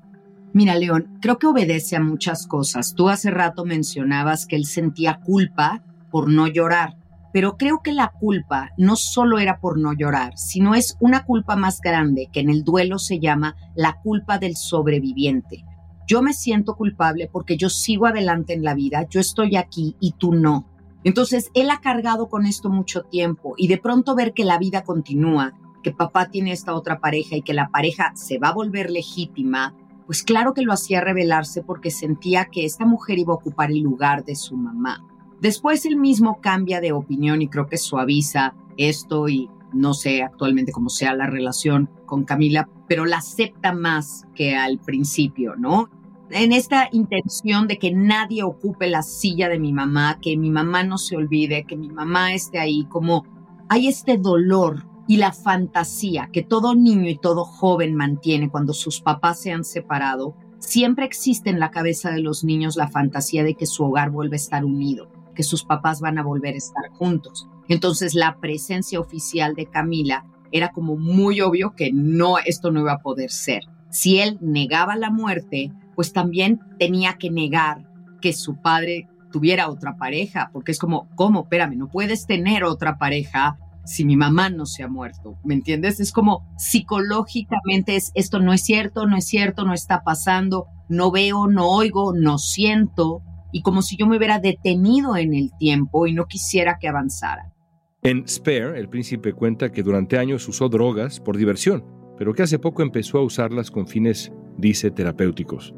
Mira, 0.54 0.76
León, 0.76 1.18
creo 1.22 1.38
que 1.38 1.48
obedece 1.48 1.96
a 1.96 2.02
muchas 2.02 2.46
cosas. 2.46 2.94
Tú 2.96 3.08
hace 3.08 3.32
rato 3.32 3.64
mencionabas 3.64 4.46
que 4.46 4.58
él 4.58 4.66
sentía 4.66 5.22
culpa 5.24 5.86
por 6.12 6.30
no 6.30 6.48
llorar, 6.48 6.98
pero 7.32 7.56
creo 7.56 7.80
que 7.82 7.94
la 7.94 8.12
culpa 8.20 8.72
no 8.78 8.98
solo 8.98 9.40
era 9.40 9.62
por 9.62 9.80
no 9.80 9.94
llorar, 9.94 10.34
sino 10.38 10.76
es 10.76 10.98
una 11.00 11.24
culpa 11.24 11.56
más 11.56 11.80
grande 11.80 12.28
que 12.34 12.42
en 12.42 12.50
el 12.50 12.66
duelo 12.66 13.00
se 13.00 13.20
llama 13.20 13.56
la 13.74 14.02
culpa 14.04 14.38
del 14.38 14.58
sobreviviente. 14.58 15.64
Yo 16.12 16.22
me 16.22 16.34
siento 16.34 16.76
culpable 16.76 17.30
porque 17.32 17.56
yo 17.56 17.70
sigo 17.70 18.06
adelante 18.06 18.52
en 18.52 18.66
la 18.66 18.74
vida, 18.74 19.08
yo 19.10 19.22
estoy 19.22 19.56
aquí 19.56 19.96
y 20.02 20.12
tú 20.12 20.34
no. 20.34 20.68
Entonces, 21.06 21.50
él 21.54 21.70
ha 21.70 21.80
cargado 21.80 22.28
con 22.28 22.46
esto 22.46 22.70
mucho 22.70 23.04
tiempo 23.04 23.54
y 23.56 23.70
de 23.70 23.78
pronto 23.78 24.14
ver 24.14 24.34
que 24.34 24.44
la 24.44 24.58
vida 24.58 24.84
continúa, 24.84 25.54
que 25.82 25.94
papá 25.94 26.26
tiene 26.26 26.52
esta 26.52 26.76
otra 26.76 27.00
pareja 27.00 27.38
y 27.38 27.44
que 27.44 27.54
la 27.54 27.70
pareja 27.70 28.12
se 28.14 28.40
va 28.40 28.50
a 28.50 28.54
volver 28.54 28.92
legítima, 28.92 29.74
pues 30.06 30.24
claro 30.24 30.54
que 30.54 30.64
lo 30.64 30.74
hacía 30.74 31.00
rebelarse 31.00 31.64
porque 31.64 31.92
sentía 31.92 32.50
que 32.52 32.66
esta 32.66 32.86
mujer 32.86 33.18
iba 33.18 33.32
a 33.32 33.38
ocupar 33.38 33.72
el 33.72 33.80
lugar 33.80 34.26
de 34.26 34.36
su 34.36 34.58
mamá. 34.58 35.08
Después 35.40 35.86
él 35.86 35.96
mismo 35.96 36.42
cambia 36.42 36.82
de 36.82 36.92
opinión 36.92 37.42
y 37.42 37.48
creo 37.48 37.68
que 37.68 37.78
suaviza 37.78 38.54
esto 38.76 39.30
y 39.30 39.50
no 39.72 39.94
sé 39.94 40.24
actualmente 40.24 40.74
cómo 40.74 40.90
sea 40.90 41.16
la 41.16 41.28
relación 41.28 41.90
con 42.06 42.26
Camila, 42.26 42.68
pero 42.90 43.06
la 43.06 43.20
acepta 43.20 43.72
más 43.72 44.28
que 44.36 44.58
al 44.58 44.78
principio, 44.78 45.56
¿no? 45.56 45.90
En 46.34 46.52
esta 46.52 46.90
intención 46.92 47.68
de 47.68 47.78
que 47.78 47.92
nadie 47.92 48.44
ocupe 48.44 48.90
la 48.90 49.04
silla 49.04 49.50
de 49.50 49.60
mi 49.60 49.74
mamá, 49.74 50.20
que 50.22 50.38
mi 50.38 50.50
mamá 50.50 50.84
no 50.84 50.98
se 50.98 51.16
olvide, 51.16 51.66
que 51.66 51.76
mi 51.76 51.90
mamá 51.90 52.34
esté 52.34 52.60
ahí, 52.60 52.86
como 52.86 53.26
hay 53.70 53.88
este 53.88 54.18
dolor 54.18 54.86
y 55.08 55.18
la 55.18 55.32
fantasía 55.32 56.30
que 56.32 56.44
todo 56.44 56.76
niño 56.76 57.10
y 57.10 57.18
todo 57.18 57.44
joven 57.46 57.96
mantiene 57.96 58.50
cuando 58.50 58.74
sus 58.74 59.02
papás 59.02 59.42
se 59.42 59.52
han 59.52 59.64
separado, 59.64 60.36
siempre 60.60 61.06
existe 61.06 61.50
en 61.50 61.60
la 61.60 61.72
cabeza 61.72 62.12
de 62.12 62.22
los 62.22 62.44
niños 62.44 62.76
la 62.76 62.88
fantasía 62.88 63.44
de 63.44 63.56
que 63.56 63.66
su 63.66 63.84
hogar 63.84 64.12
vuelve 64.12 64.36
a 64.36 64.38
estar 64.38 64.64
unido, 64.64 65.10
que 65.36 65.44
sus 65.44 65.64
papás 65.64 66.02
van 66.02 66.18
a 66.18 66.24
volver 66.24 66.56
a 66.56 66.58
estar 66.58 66.90
juntos. 66.92 67.48
Entonces 67.68 68.14
la 68.14 68.38
presencia 68.40 69.00
oficial 69.00 69.56
de 69.56 69.66
Camila 69.66 70.26
era 70.52 70.72
como 70.72 70.98
muy 70.98 71.42
obvio 71.42 71.74
que 71.76 71.92
no, 71.94 72.38
esto 72.40 72.72
no 72.72 72.82
iba 72.82 72.94
a 72.94 73.02
poder 73.02 73.32
ser. 73.32 73.64
Si 73.90 74.20
él 74.20 74.38
negaba 74.42 74.96
la 74.96 75.10
muerte, 75.10 75.72
pues 76.02 76.14
también 76.14 76.60
tenía 76.80 77.20
que 77.20 77.30
negar 77.30 77.88
que 78.22 78.34
su 78.34 78.60
padre 78.60 79.08
tuviera 79.32 79.70
otra 79.70 79.98
pareja, 79.98 80.50
porque 80.52 80.72
es 80.72 80.80
como, 80.80 81.08
¿cómo? 81.14 81.42
Espérame, 81.42 81.78
no 81.78 81.90
puedes 81.90 82.26
tener 82.26 82.64
otra 82.64 82.98
pareja 82.98 83.60
si 83.86 84.04
mi 84.04 84.18
mamá 84.18 84.50
no 84.50 84.66
se 84.66 84.82
ha 84.82 84.88
muerto, 84.88 85.38
¿me 85.44 85.54
entiendes? 85.54 86.00
Es 86.00 86.12
como 86.12 86.52
psicológicamente 86.58 87.98
es, 87.98 88.12
esto 88.16 88.40
no 88.40 88.52
es 88.52 88.64
cierto, 88.64 89.06
no 89.06 89.16
es 89.16 89.28
cierto, 89.28 89.64
no 89.64 89.76
está 89.76 90.02
pasando, 90.04 90.66
no 90.90 91.12
veo, 91.12 91.46
no 91.46 91.70
oigo, 91.70 92.16
no 92.16 92.40
siento, 92.40 93.22
y 93.52 93.62
como 93.62 93.84
si 93.84 93.96
yo 93.96 94.08
me 94.08 94.18
hubiera 94.18 94.40
detenido 94.40 95.18
en 95.18 95.36
el 95.36 95.52
tiempo 95.60 96.08
y 96.08 96.14
no 96.14 96.26
quisiera 96.26 96.80
que 96.80 96.88
avanzara. 96.88 97.54
En 98.02 98.28
Spare, 98.28 98.80
el 98.80 98.90
príncipe 98.90 99.34
cuenta 99.34 99.72
que 99.72 99.84
durante 99.84 100.18
años 100.18 100.48
usó 100.48 100.68
drogas 100.68 101.20
por 101.20 101.38
diversión, 101.38 101.86
pero 102.18 102.34
que 102.34 102.42
hace 102.42 102.58
poco 102.58 102.82
empezó 102.82 103.20
a 103.20 103.24
usarlas 103.24 103.70
con 103.70 103.86
fines, 103.86 104.32
dice, 104.58 104.90
terapéuticos. 104.90 105.76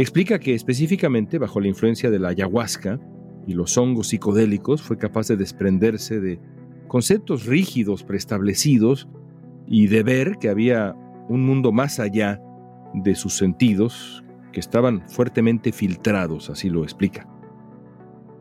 Explica 0.00 0.38
que 0.38 0.54
específicamente 0.54 1.36
bajo 1.36 1.60
la 1.60 1.68
influencia 1.68 2.10
de 2.10 2.18
la 2.18 2.28
ayahuasca 2.28 2.98
y 3.46 3.52
los 3.52 3.76
hongos 3.76 4.08
psicodélicos 4.08 4.80
fue 4.80 4.96
capaz 4.96 5.28
de 5.28 5.36
desprenderse 5.36 6.20
de 6.20 6.40
conceptos 6.88 7.44
rígidos 7.44 8.02
preestablecidos 8.02 9.08
y 9.66 9.88
de 9.88 10.02
ver 10.02 10.38
que 10.40 10.48
había 10.48 10.94
un 11.28 11.44
mundo 11.44 11.70
más 11.70 12.00
allá 12.00 12.40
de 12.94 13.14
sus 13.14 13.36
sentidos 13.36 14.24
que 14.52 14.60
estaban 14.60 15.06
fuertemente 15.06 15.70
filtrados, 15.70 16.48
así 16.48 16.70
lo 16.70 16.82
explica. 16.82 17.28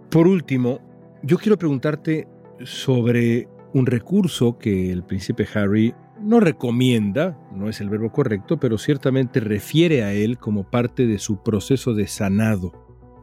Por 0.10 0.30
último, 0.30 0.80
yo 1.24 1.38
quiero 1.38 1.58
preguntarte 1.58 2.26
sobre 2.64 3.50
un 3.74 3.86
recurso 3.86 4.58
que 4.58 4.94
el 4.94 5.04
príncipe 5.04 5.46
Harry 5.54 5.94
no 6.22 6.40
recomienda, 6.40 7.38
no 7.54 7.70
es 7.70 7.82
el 7.82 7.90
verbo 7.90 8.12
correcto, 8.12 8.60
pero 8.60 8.78
ciertamente 8.78 9.40
refiere 9.40 10.04
a 10.04 10.14
él 10.14 10.38
como 10.38 10.70
parte 10.70 11.08
de 11.08 11.20
su 11.20 11.42
proceso 11.44 11.94
de 11.94 12.08
sanado. 12.08 12.74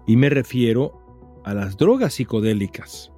Y 0.07 0.17
me 0.17 0.31
refiero 0.31 1.41
a 1.45 1.55
las 1.55 1.77
drogas 1.77 2.15
psicodélicas. 2.15 3.13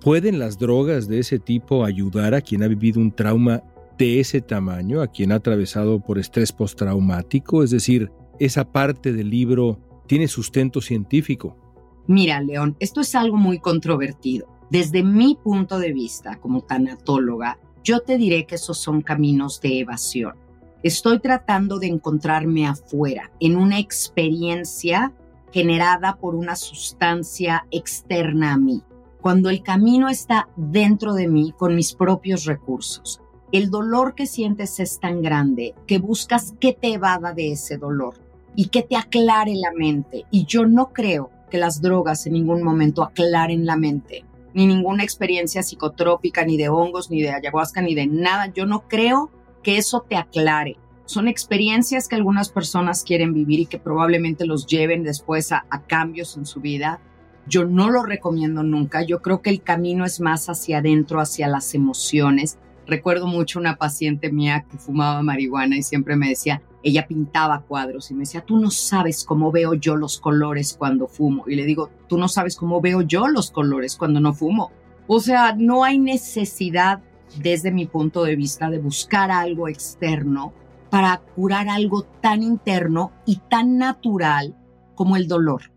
¿Pueden 0.00 0.38
las 0.38 0.58
drogas 0.58 1.08
de 1.08 1.20
ese 1.20 1.38
tipo 1.38 1.84
ayudar 1.84 2.34
a 2.34 2.40
quien 2.40 2.62
ha 2.62 2.68
vivido 2.68 3.00
un 3.00 3.12
trauma 3.12 3.62
de 3.98 4.20
ese 4.20 4.40
tamaño, 4.40 5.00
a 5.00 5.06
quien 5.06 5.30
ha 5.30 5.36
atravesado 5.36 6.00
por 6.00 6.18
estrés 6.18 6.52
postraumático? 6.52 7.62
Es 7.62 7.70
decir, 7.70 8.10
esa 8.40 8.72
parte 8.72 9.12
del 9.12 9.30
libro 9.30 9.78
tiene 10.06 10.26
sustento 10.26 10.80
científico. 10.80 11.56
Mira, 12.08 12.40
León, 12.40 12.76
esto 12.80 13.00
es 13.00 13.14
algo 13.14 13.36
muy 13.36 13.60
controvertido. 13.60 14.48
Desde 14.70 15.04
mi 15.04 15.38
punto 15.42 15.78
de 15.78 15.92
vista 15.92 16.40
como 16.40 16.62
tanatóloga, 16.62 17.58
yo 17.82 18.00
te 18.00 18.16
diré 18.16 18.46
que 18.46 18.54
esos 18.54 18.78
son 18.78 19.02
caminos 19.02 19.60
de 19.60 19.80
evasión. 19.80 20.34
Estoy 20.82 21.20
tratando 21.20 21.78
de 21.78 21.88
encontrarme 21.88 22.66
afuera, 22.66 23.30
en 23.40 23.56
una 23.56 23.78
experiencia 23.78 25.12
generada 25.52 26.16
por 26.16 26.34
una 26.34 26.56
sustancia 26.56 27.66
externa 27.70 28.54
a 28.54 28.56
mí, 28.56 28.82
cuando 29.20 29.50
el 29.50 29.62
camino 29.62 30.08
está 30.08 30.48
dentro 30.56 31.14
de 31.14 31.28
mí 31.28 31.52
con 31.56 31.76
mis 31.76 31.94
propios 31.94 32.44
recursos. 32.44 33.20
El 33.52 33.70
dolor 33.70 34.14
que 34.14 34.26
sientes 34.26 34.80
es 34.80 34.98
tan 34.98 35.22
grande 35.22 35.74
que 35.86 35.98
buscas 35.98 36.54
que 36.58 36.72
te 36.72 36.94
evada 36.94 37.32
de 37.32 37.52
ese 37.52 37.76
dolor 37.76 38.14
y 38.56 38.68
que 38.68 38.82
te 38.82 38.96
aclare 38.96 39.54
la 39.54 39.72
mente. 39.76 40.24
Y 40.30 40.46
yo 40.46 40.64
no 40.64 40.92
creo 40.92 41.30
que 41.50 41.58
las 41.58 41.82
drogas 41.82 42.26
en 42.26 42.32
ningún 42.32 42.62
momento 42.62 43.02
aclaren 43.02 43.66
la 43.66 43.76
mente 43.76 44.24
ni 44.54 44.66
ninguna 44.66 45.02
experiencia 45.02 45.62
psicotrópica, 45.62 46.44
ni 46.44 46.56
de 46.56 46.68
hongos, 46.68 47.10
ni 47.10 47.22
de 47.22 47.30
ayahuasca, 47.30 47.80
ni 47.80 47.94
de 47.94 48.06
nada. 48.06 48.52
Yo 48.52 48.66
no 48.66 48.88
creo 48.88 49.30
que 49.62 49.76
eso 49.78 50.04
te 50.08 50.16
aclare. 50.16 50.76
Son 51.04 51.28
experiencias 51.28 52.08
que 52.08 52.16
algunas 52.16 52.48
personas 52.48 53.04
quieren 53.04 53.34
vivir 53.34 53.60
y 53.60 53.66
que 53.66 53.78
probablemente 53.78 54.46
los 54.46 54.66
lleven 54.66 55.02
después 55.02 55.52
a, 55.52 55.64
cambios 55.86 56.36
en 56.36 56.46
su 56.46 56.60
vida. 56.60 57.00
Yo 57.46 57.64
no 57.64 57.90
lo 57.90 58.02
recomiendo 58.02 58.62
nunca. 58.62 59.02
Yo 59.02 59.20
creo 59.20 59.42
que 59.42 59.50
el 59.50 59.62
camino 59.62 60.04
es 60.04 60.20
más 60.20 60.48
hacia 60.48 60.78
adentro, 60.78 61.20
hacia 61.20 61.48
las 61.48 61.74
emociones. 61.74 62.58
Recuerdo 62.86 63.26
mucho 63.26 63.58
una 63.58 63.76
paciente 63.76 64.32
mía 64.32 64.64
que 64.70 64.78
fumaba 64.78 65.22
marihuana 65.22 65.76
y 65.76 65.82
siempre 65.82 66.16
me 66.16 66.28
decía, 66.28 66.62
ella 66.82 67.06
pintaba 67.06 67.62
cuadros 67.62 68.10
y 68.10 68.14
me 68.14 68.20
decía, 68.20 68.40
tú 68.42 68.58
no 68.58 68.70
sabes 68.70 69.24
cómo 69.24 69.52
veo 69.52 69.74
yo 69.74 69.96
los 69.96 70.18
colores 70.18 70.74
cuando 70.78 71.06
fumo. 71.06 71.44
Y 71.46 71.54
le 71.54 71.64
digo, 71.64 71.90
tú 72.08 72.18
no 72.18 72.28
sabes 72.28 72.56
cómo 72.56 72.80
veo 72.80 73.02
yo 73.02 73.28
los 73.28 73.50
colores 73.50 73.96
cuando 73.96 74.20
no 74.20 74.34
fumo. 74.34 74.72
O 75.06 75.20
sea, 75.20 75.54
no 75.56 75.84
hay 75.84 75.98
necesidad 75.98 77.00
desde 77.40 77.70
mi 77.70 77.86
punto 77.86 78.24
de 78.24 78.36
vista 78.36 78.70
de 78.70 78.78
buscar 78.78 79.30
algo 79.30 79.68
externo 79.68 80.52
para 80.90 81.18
curar 81.18 81.68
algo 81.68 82.02
tan 82.20 82.42
interno 82.42 83.12
y 83.24 83.36
tan 83.48 83.78
natural 83.78 84.54
como 84.94 85.16
el 85.16 85.26
dolor. 85.28 85.72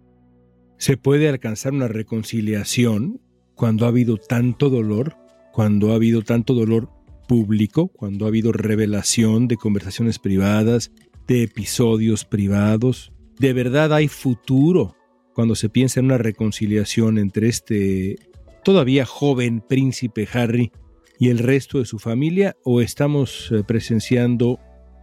¿Se 0.77 0.97
puede 0.97 1.29
alcanzar 1.29 1.73
una 1.73 1.87
reconciliación 1.87 3.21
cuando 3.55 3.85
ha 3.85 3.89
habido 3.89 4.17
tanto 4.17 4.69
dolor? 4.69 5.17
Cuando 5.53 5.93
ha 5.93 5.95
habido 5.95 6.21
tanto 6.21 6.53
dolor 6.53 6.89
público, 7.27 7.87
cuando 7.87 8.25
ha 8.25 8.29
habido 8.29 8.51
revelación 8.51 9.47
de 9.47 9.57
conversaciones 9.57 10.19
privadas, 10.19 10.91
de 11.27 11.43
episodios 11.43 12.25
privados. 12.25 13.11
¿De 13.39 13.53
verdad 13.53 13.93
hay 13.93 14.07
futuro 14.07 14.95
cuando 15.33 15.55
se 15.55 15.69
piensa 15.69 15.99
en 15.99 16.07
una 16.07 16.17
reconciliación 16.17 17.17
entre 17.17 17.49
este 17.49 18.17
todavía 18.63 19.05
joven 19.05 19.61
príncipe 19.61 20.27
Harry 20.33 20.71
y 21.19 21.29
el 21.29 21.39
resto 21.39 21.79
de 21.79 21.85
su 21.85 21.99
familia 21.99 22.55
o 22.63 22.81
estamos 22.81 23.51
eh, 23.51 23.63
presenciando 23.63 24.59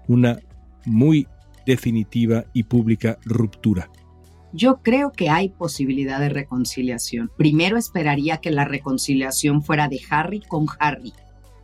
una 0.08 0.38
muy 0.84 1.26
definitiva 1.66 2.44
y 2.52 2.64
pública 2.64 3.18
ruptura? 3.24 3.90
Yo 4.52 4.80
creo 4.82 5.12
que 5.12 5.30
hay 5.30 5.48
posibilidad 5.48 6.20
de 6.20 6.28
reconciliación. 6.28 7.30
Primero 7.38 7.78
esperaría 7.78 8.38
que 8.38 8.50
la 8.50 8.66
reconciliación 8.66 9.62
fuera 9.62 9.88
de 9.88 10.00
Harry 10.10 10.40
con 10.40 10.66
Harry, 10.78 11.14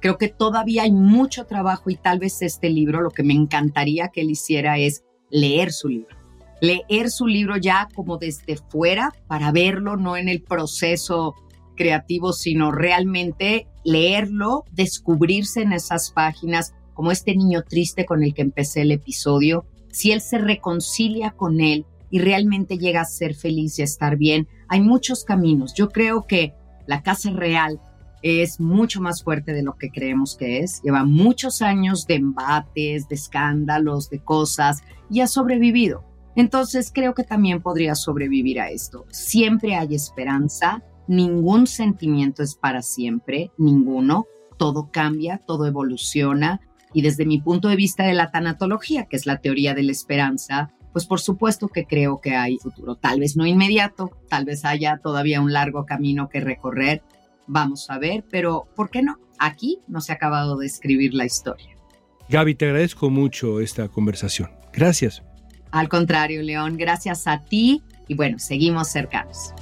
Creo 0.01 0.17
que 0.17 0.29
todavía 0.29 0.85
hay 0.85 0.93
mucho 0.93 1.47
trabajo 1.47 1.91
y 1.91 1.97
tal 1.97 2.19
vez 2.19 2.43
este 2.43 2.71
libro 2.71 3.01
lo 3.01 3.11
que 3.11 3.23
me 3.23 3.35
encantaría 3.35 4.09
que 4.09 4.21
él 4.21 4.31
hiciera 4.31 4.79
es 4.79 5.03
leer 5.31 5.73
su 5.73 5.89
libro. 5.89 6.17
Leer 6.61 7.11
su 7.11 7.27
libro 7.27 7.57
ya 7.57 7.89
como 7.95 8.17
desde 8.17 8.57
fuera 8.57 9.13
para 9.27 9.53
verlo, 9.53 9.97
no 9.97 10.17
en 10.17 10.29
el 10.29 10.43
proceso 10.43 11.35
creativo, 11.77 12.33
sino 12.33 12.73
realmente 12.73 13.69
leerlo, 13.85 14.65
descubrirse 14.73 15.63
en 15.63 15.73
esas 15.73 16.11
páginas, 16.11 16.75
como 16.95 17.13
este 17.13 17.37
niño 17.37 17.63
triste 17.63 18.05
con 18.05 18.25
el 18.25 18.35
que 18.35 18.43
empecé 18.43 18.83
el 18.83 18.91
episodio, 18.91 19.65
si 19.93 20.11
él 20.11 20.21
se 20.21 20.39
reconcilia 20.39 21.31
con 21.31 21.61
él 21.61 21.87
y 22.11 22.19
realmente 22.19 22.77
llega 22.77 23.03
a 23.03 23.05
ser 23.05 23.35
feliz 23.35 23.79
y 23.79 23.83
a 23.83 23.85
estar 23.85 24.17
bien, 24.17 24.49
hay 24.69 24.81
muchos 24.81 25.25
caminos. 25.25 25.75
Yo 25.75 25.91
creo 25.91 26.27
que 26.27 26.55
la 26.87 27.03
casa 27.03 27.31
real 27.31 27.81
es 28.23 28.61
mucho 28.61 29.01
más 29.01 29.23
fuerte 29.23 29.53
de 29.53 29.63
lo 29.63 29.77
que 29.77 29.91
creemos 29.91 30.37
que 30.37 30.61
es. 30.61 30.83
Lleva 30.83 31.05
muchos 31.05 31.63
años 31.63 32.07
de 32.07 32.17
embates, 32.17 33.09
de 33.09 33.15
escándalos, 33.15 34.11
de 34.11 34.21
cosas 34.21 34.83
y 35.11 35.21
ha 35.21 35.27
sobrevivido. 35.27 36.05
Entonces 36.37 36.93
creo 36.95 37.15
que 37.15 37.25
también 37.25 37.61
podría 37.61 37.95
sobrevivir 37.95 38.61
a 38.61 38.71
esto. 38.71 39.07
Siempre 39.11 39.75
hay 39.75 39.95
esperanza, 39.95 40.83
ningún 41.09 41.67
sentimiento 41.67 42.43
es 42.43 42.55
para 42.55 42.83
siempre, 42.83 43.51
ninguno. 43.59 44.27
Todo 44.57 44.91
cambia, 44.93 45.39
todo 45.39 45.67
evoluciona. 45.67 46.61
Y 46.93 47.03
desde 47.03 47.27
mi 47.27 47.41
punto 47.41 47.69
de 47.69 47.77
vista 47.77 48.05
de 48.05 48.15
la 48.15 48.31
tanatología, 48.31 49.07
que 49.07 49.17
es 49.17 49.27
la 49.27 49.41
teoría 49.41 49.75
de 49.75 49.83
la 49.83 49.93
esperanza, 49.93 50.71
pues 50.93 51.07
por 51.07 51.21
supuesto 51.21 51.69
que 51.69 51.87
creo 51.87 52.21
que 52.21 52.35
hay 52.35 52.59
futuro. 52.59 52.97
Tal 52.97 53.21
vez 53.21 53.37
no 53.37 53.47
inmediato, 53.47 54.11
tal 54.29 54.45
vez 54.45 54.65
haya 54.65 54.99
todavía 55.03 55.41
un 55.41 55.53
largo 55.53 55.87
camino 55.87 56.29
que 56.29 56.41
recorrer. 56.41 57.03
Vamos 57.49 57.89
a 57.89 57.99
ver, 57.99 58.25
pero 58.31 58.69
¿por 58.77 58.91
qué 58.91 59.03
no? 59.03 59.19
Aquí 59.39 59.81
no 59.89 60.01
se 60.01 60.13
ha 60.13 60.17
acabado 60.17 60.57
de 60.59 60.67
escribir 60.67 61.15
la 61.15 61.25
historia. 61.25 61.77
Gaby, 62.29 62.55
te 62.55 62.67
agradezco 62.67 63.09
mucho 63.09 63.61
esta 63.61 63.89
conversación. 63.89 64.51
Gracias. 64.73 65.23
Al 65.71 65.89
contrario, 65.89 66.43
León, 66.43 66.77
gracias 66.77 67.27
a 67.27 67.43
ti 67.45 67.83
y 68.07 68.15
bueno, 68.15 68.39
seguimos 68.39 68.89
cercanos. 68.89 69.55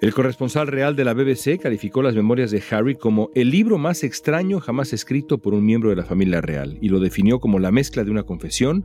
El 0.00 0.12
corresponsal 0.12 0.66
real 0.66 0.96
de 0.96 1.04
la 1.04 1.14
BBC 1.14 1.60
calificó 1.62 2.02
las 2.02 2.16
memorias 2.16 2.50
de 2.50 2.60
Harry 2.72 2.96
como 2.96 3.30
el 3.36 3.50
libro 3.50 3.78
más 3.78 4.02
extraño 4.02 4.58
jamás 4.58 4.92
escrito 4.92 5.38
por 5.38 5.54
un 5.54 5.64
miembro 5.64 5.90
de 5.90 5.96
la 5.96 6.04
familia 6.04 6.40
real 6.40 6.76
y 6.80 6.88
lo 6.88 6.98
definió 6.98 7.38
como 7.38 7.60
la 7.60 7.70
mezcla 7.70 8.02
de 8.02 8.10
una 8.10 8.24
confesión, 8.24 8.84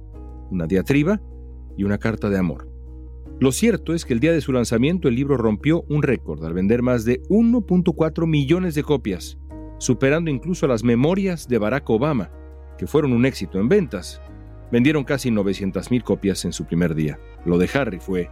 una 0.52 0.68
diatriba 0.68 1.20
y 1.76 1.86
una 1.86 1.98
carta 1.98 2.30
de 2.30 2.38
amor. 2.38 2.77
Lo 3.40 3.52
cierto 3.52 3.94
es 3.94 4.04
que 4.04 4.14
el 4.14 4.20
día 4.20 4.34
de 4.34 4.42
su 4.42 4.52
lanzamiento 4.52 5.08
el 5.08 5.14
libro 5.14 5.38
rompió 5.38 5.84
un 5.90 6.02
récord 6.02 6.44
al 6.44 6.54
vender 6.54 6.82
más 6.82 7.06
de 7.06 7.22
1.4 7.30 8.26
millones 8.26 8.74
de 8.74 8.82
copias, 8.82 9.38
superando 9.78 10.32
incluso 10.32 10.66
las 10.66 10.84
memorias 10.84 11.48
de 11.48 11.60
Barack 11.60 11.88
Obama, 11.88 12.32
que 12.80 12.88
fueron 12.88 13.14
un 13.14 13.28
éxito 13.28 13.60
en 13.60 13.70
ventas. 13.70 14.20
Vendieron 14.72 15.04
casi 15.04 15.30
900.000 15.30 16.02
copias 16.02 16.46
en 16.46 16.52
su 16.52 16.66
primer 16.66 16.96
día. 16.96 17.20
Lo 17.46 17.60
de 17.60 17.70
Harry 17.76 18.00
fue, 18.00 18.28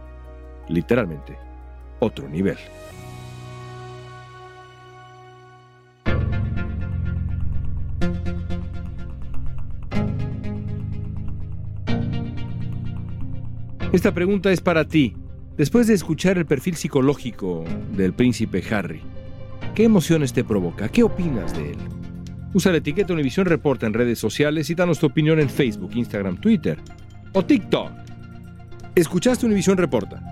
literalmente, 0.68 1.38
otro 2.00 2.28
nivel. 2.28 2.58
Esta 13.96 14.12
pregunta 14.12 14.52
es 14.52 14.60
para 14.60 14.86
ti. 14.86 15.14
Después 15.56 15.86
de 15.86 15.94
escuchar 15.94 16.36
el 16.36 16.44
perfil 16.44 16.76
psicológico 16.76 17.64
del 17.96 18.12
príncipe 18.12 18.62
Harry, 18.70 19.00
¿qué 19.74 19.84
emociones 19.84 20.34
te 20.34 20.44
provoca? 20.44 20.90
¿Qué 20.90 21.02
opinas 21.02 21.56
de 21.56 21.70
él? 21.70 21.78
Usa 22.52 22.72
la 22.72 22.76
etiqueta 22.76 23.14
Univisión 23.14 23.46
Reporta 23.46 23.86
en 23.86 23.94
redes 23.94 24.18
sociales 24.18 24.68
y 24.68 24.74
danos 24.74 24.98
tu 24.98 25.06
opinión 25.06 25.40
en 25.40 25.48
Facebook, 25.48 25.92
Instagram, 25.94 26.38
Twitter 26.38 26.78
o 27.32 27.42
TikTok. 27.42 27.90
Escuchaste 28.94 29.46
Univisión 29.46 29.78
Reporta. 29.78 30.22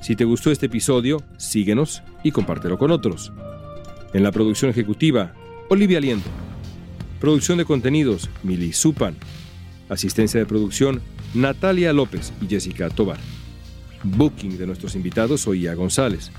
Si 0.00 0.16
te 0.16 0.24
gustó 0.24 0.50
este 0.50 0.64
episodio, 0.64 1.22
síguenos 1.36 2.02
y 2.22 2.30
compártelo 2.30 2.78
con 2.78 2.90
otros. 2.90 3.34
En 4.14 4.22
la 4.22 4.32
producción 4.32 4.70
ejecutiva, 4.70 5.34
Olivia 5.68 5.98
Aliento. 5.98 6.30
Producción 7.20 7.58
de 7.58 7.66
contenidos, 7.66 8.30
Mili 8.42 8.72
Supan. 8.72 9.14
Asistencia 9.90 10.40
de 10.40 10.46
producción, 10.46 11.02
Natalia 11.34 11.92
López 11.92 12.32
y 12.40 12.48
Jessica 12.48 12.90
Tobar. 12.90 13.18
Booking 14.02 14.58
de 14.58 14.66
nuestros 14.66 14.94
invitados, 14.94 15.46
Oía 15.46 15.74
González. 15.74 16.30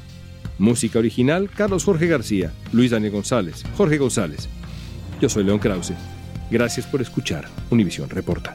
Música 0.58 1.00
original, 1.00 1.50
Carlos 1.50 1.84
Jorge 1.84 2.08
García, 2.08 2.52
Luis 2.72 2.92
Daniel 2.92 3.14
González, 3.14 3.64
Jorge 3.78 3.98
González. 3.98 4.50
Yo 5.22 5.30
soy 5.30 5.44
León 5.44 5.60
Krause. 5.60 5.94
Gracias 6.50 6.86
por 6.86 7.02
escuchar 7.02 7.48
Univisión 7.70 8.10
Reporta. 8.10 8.54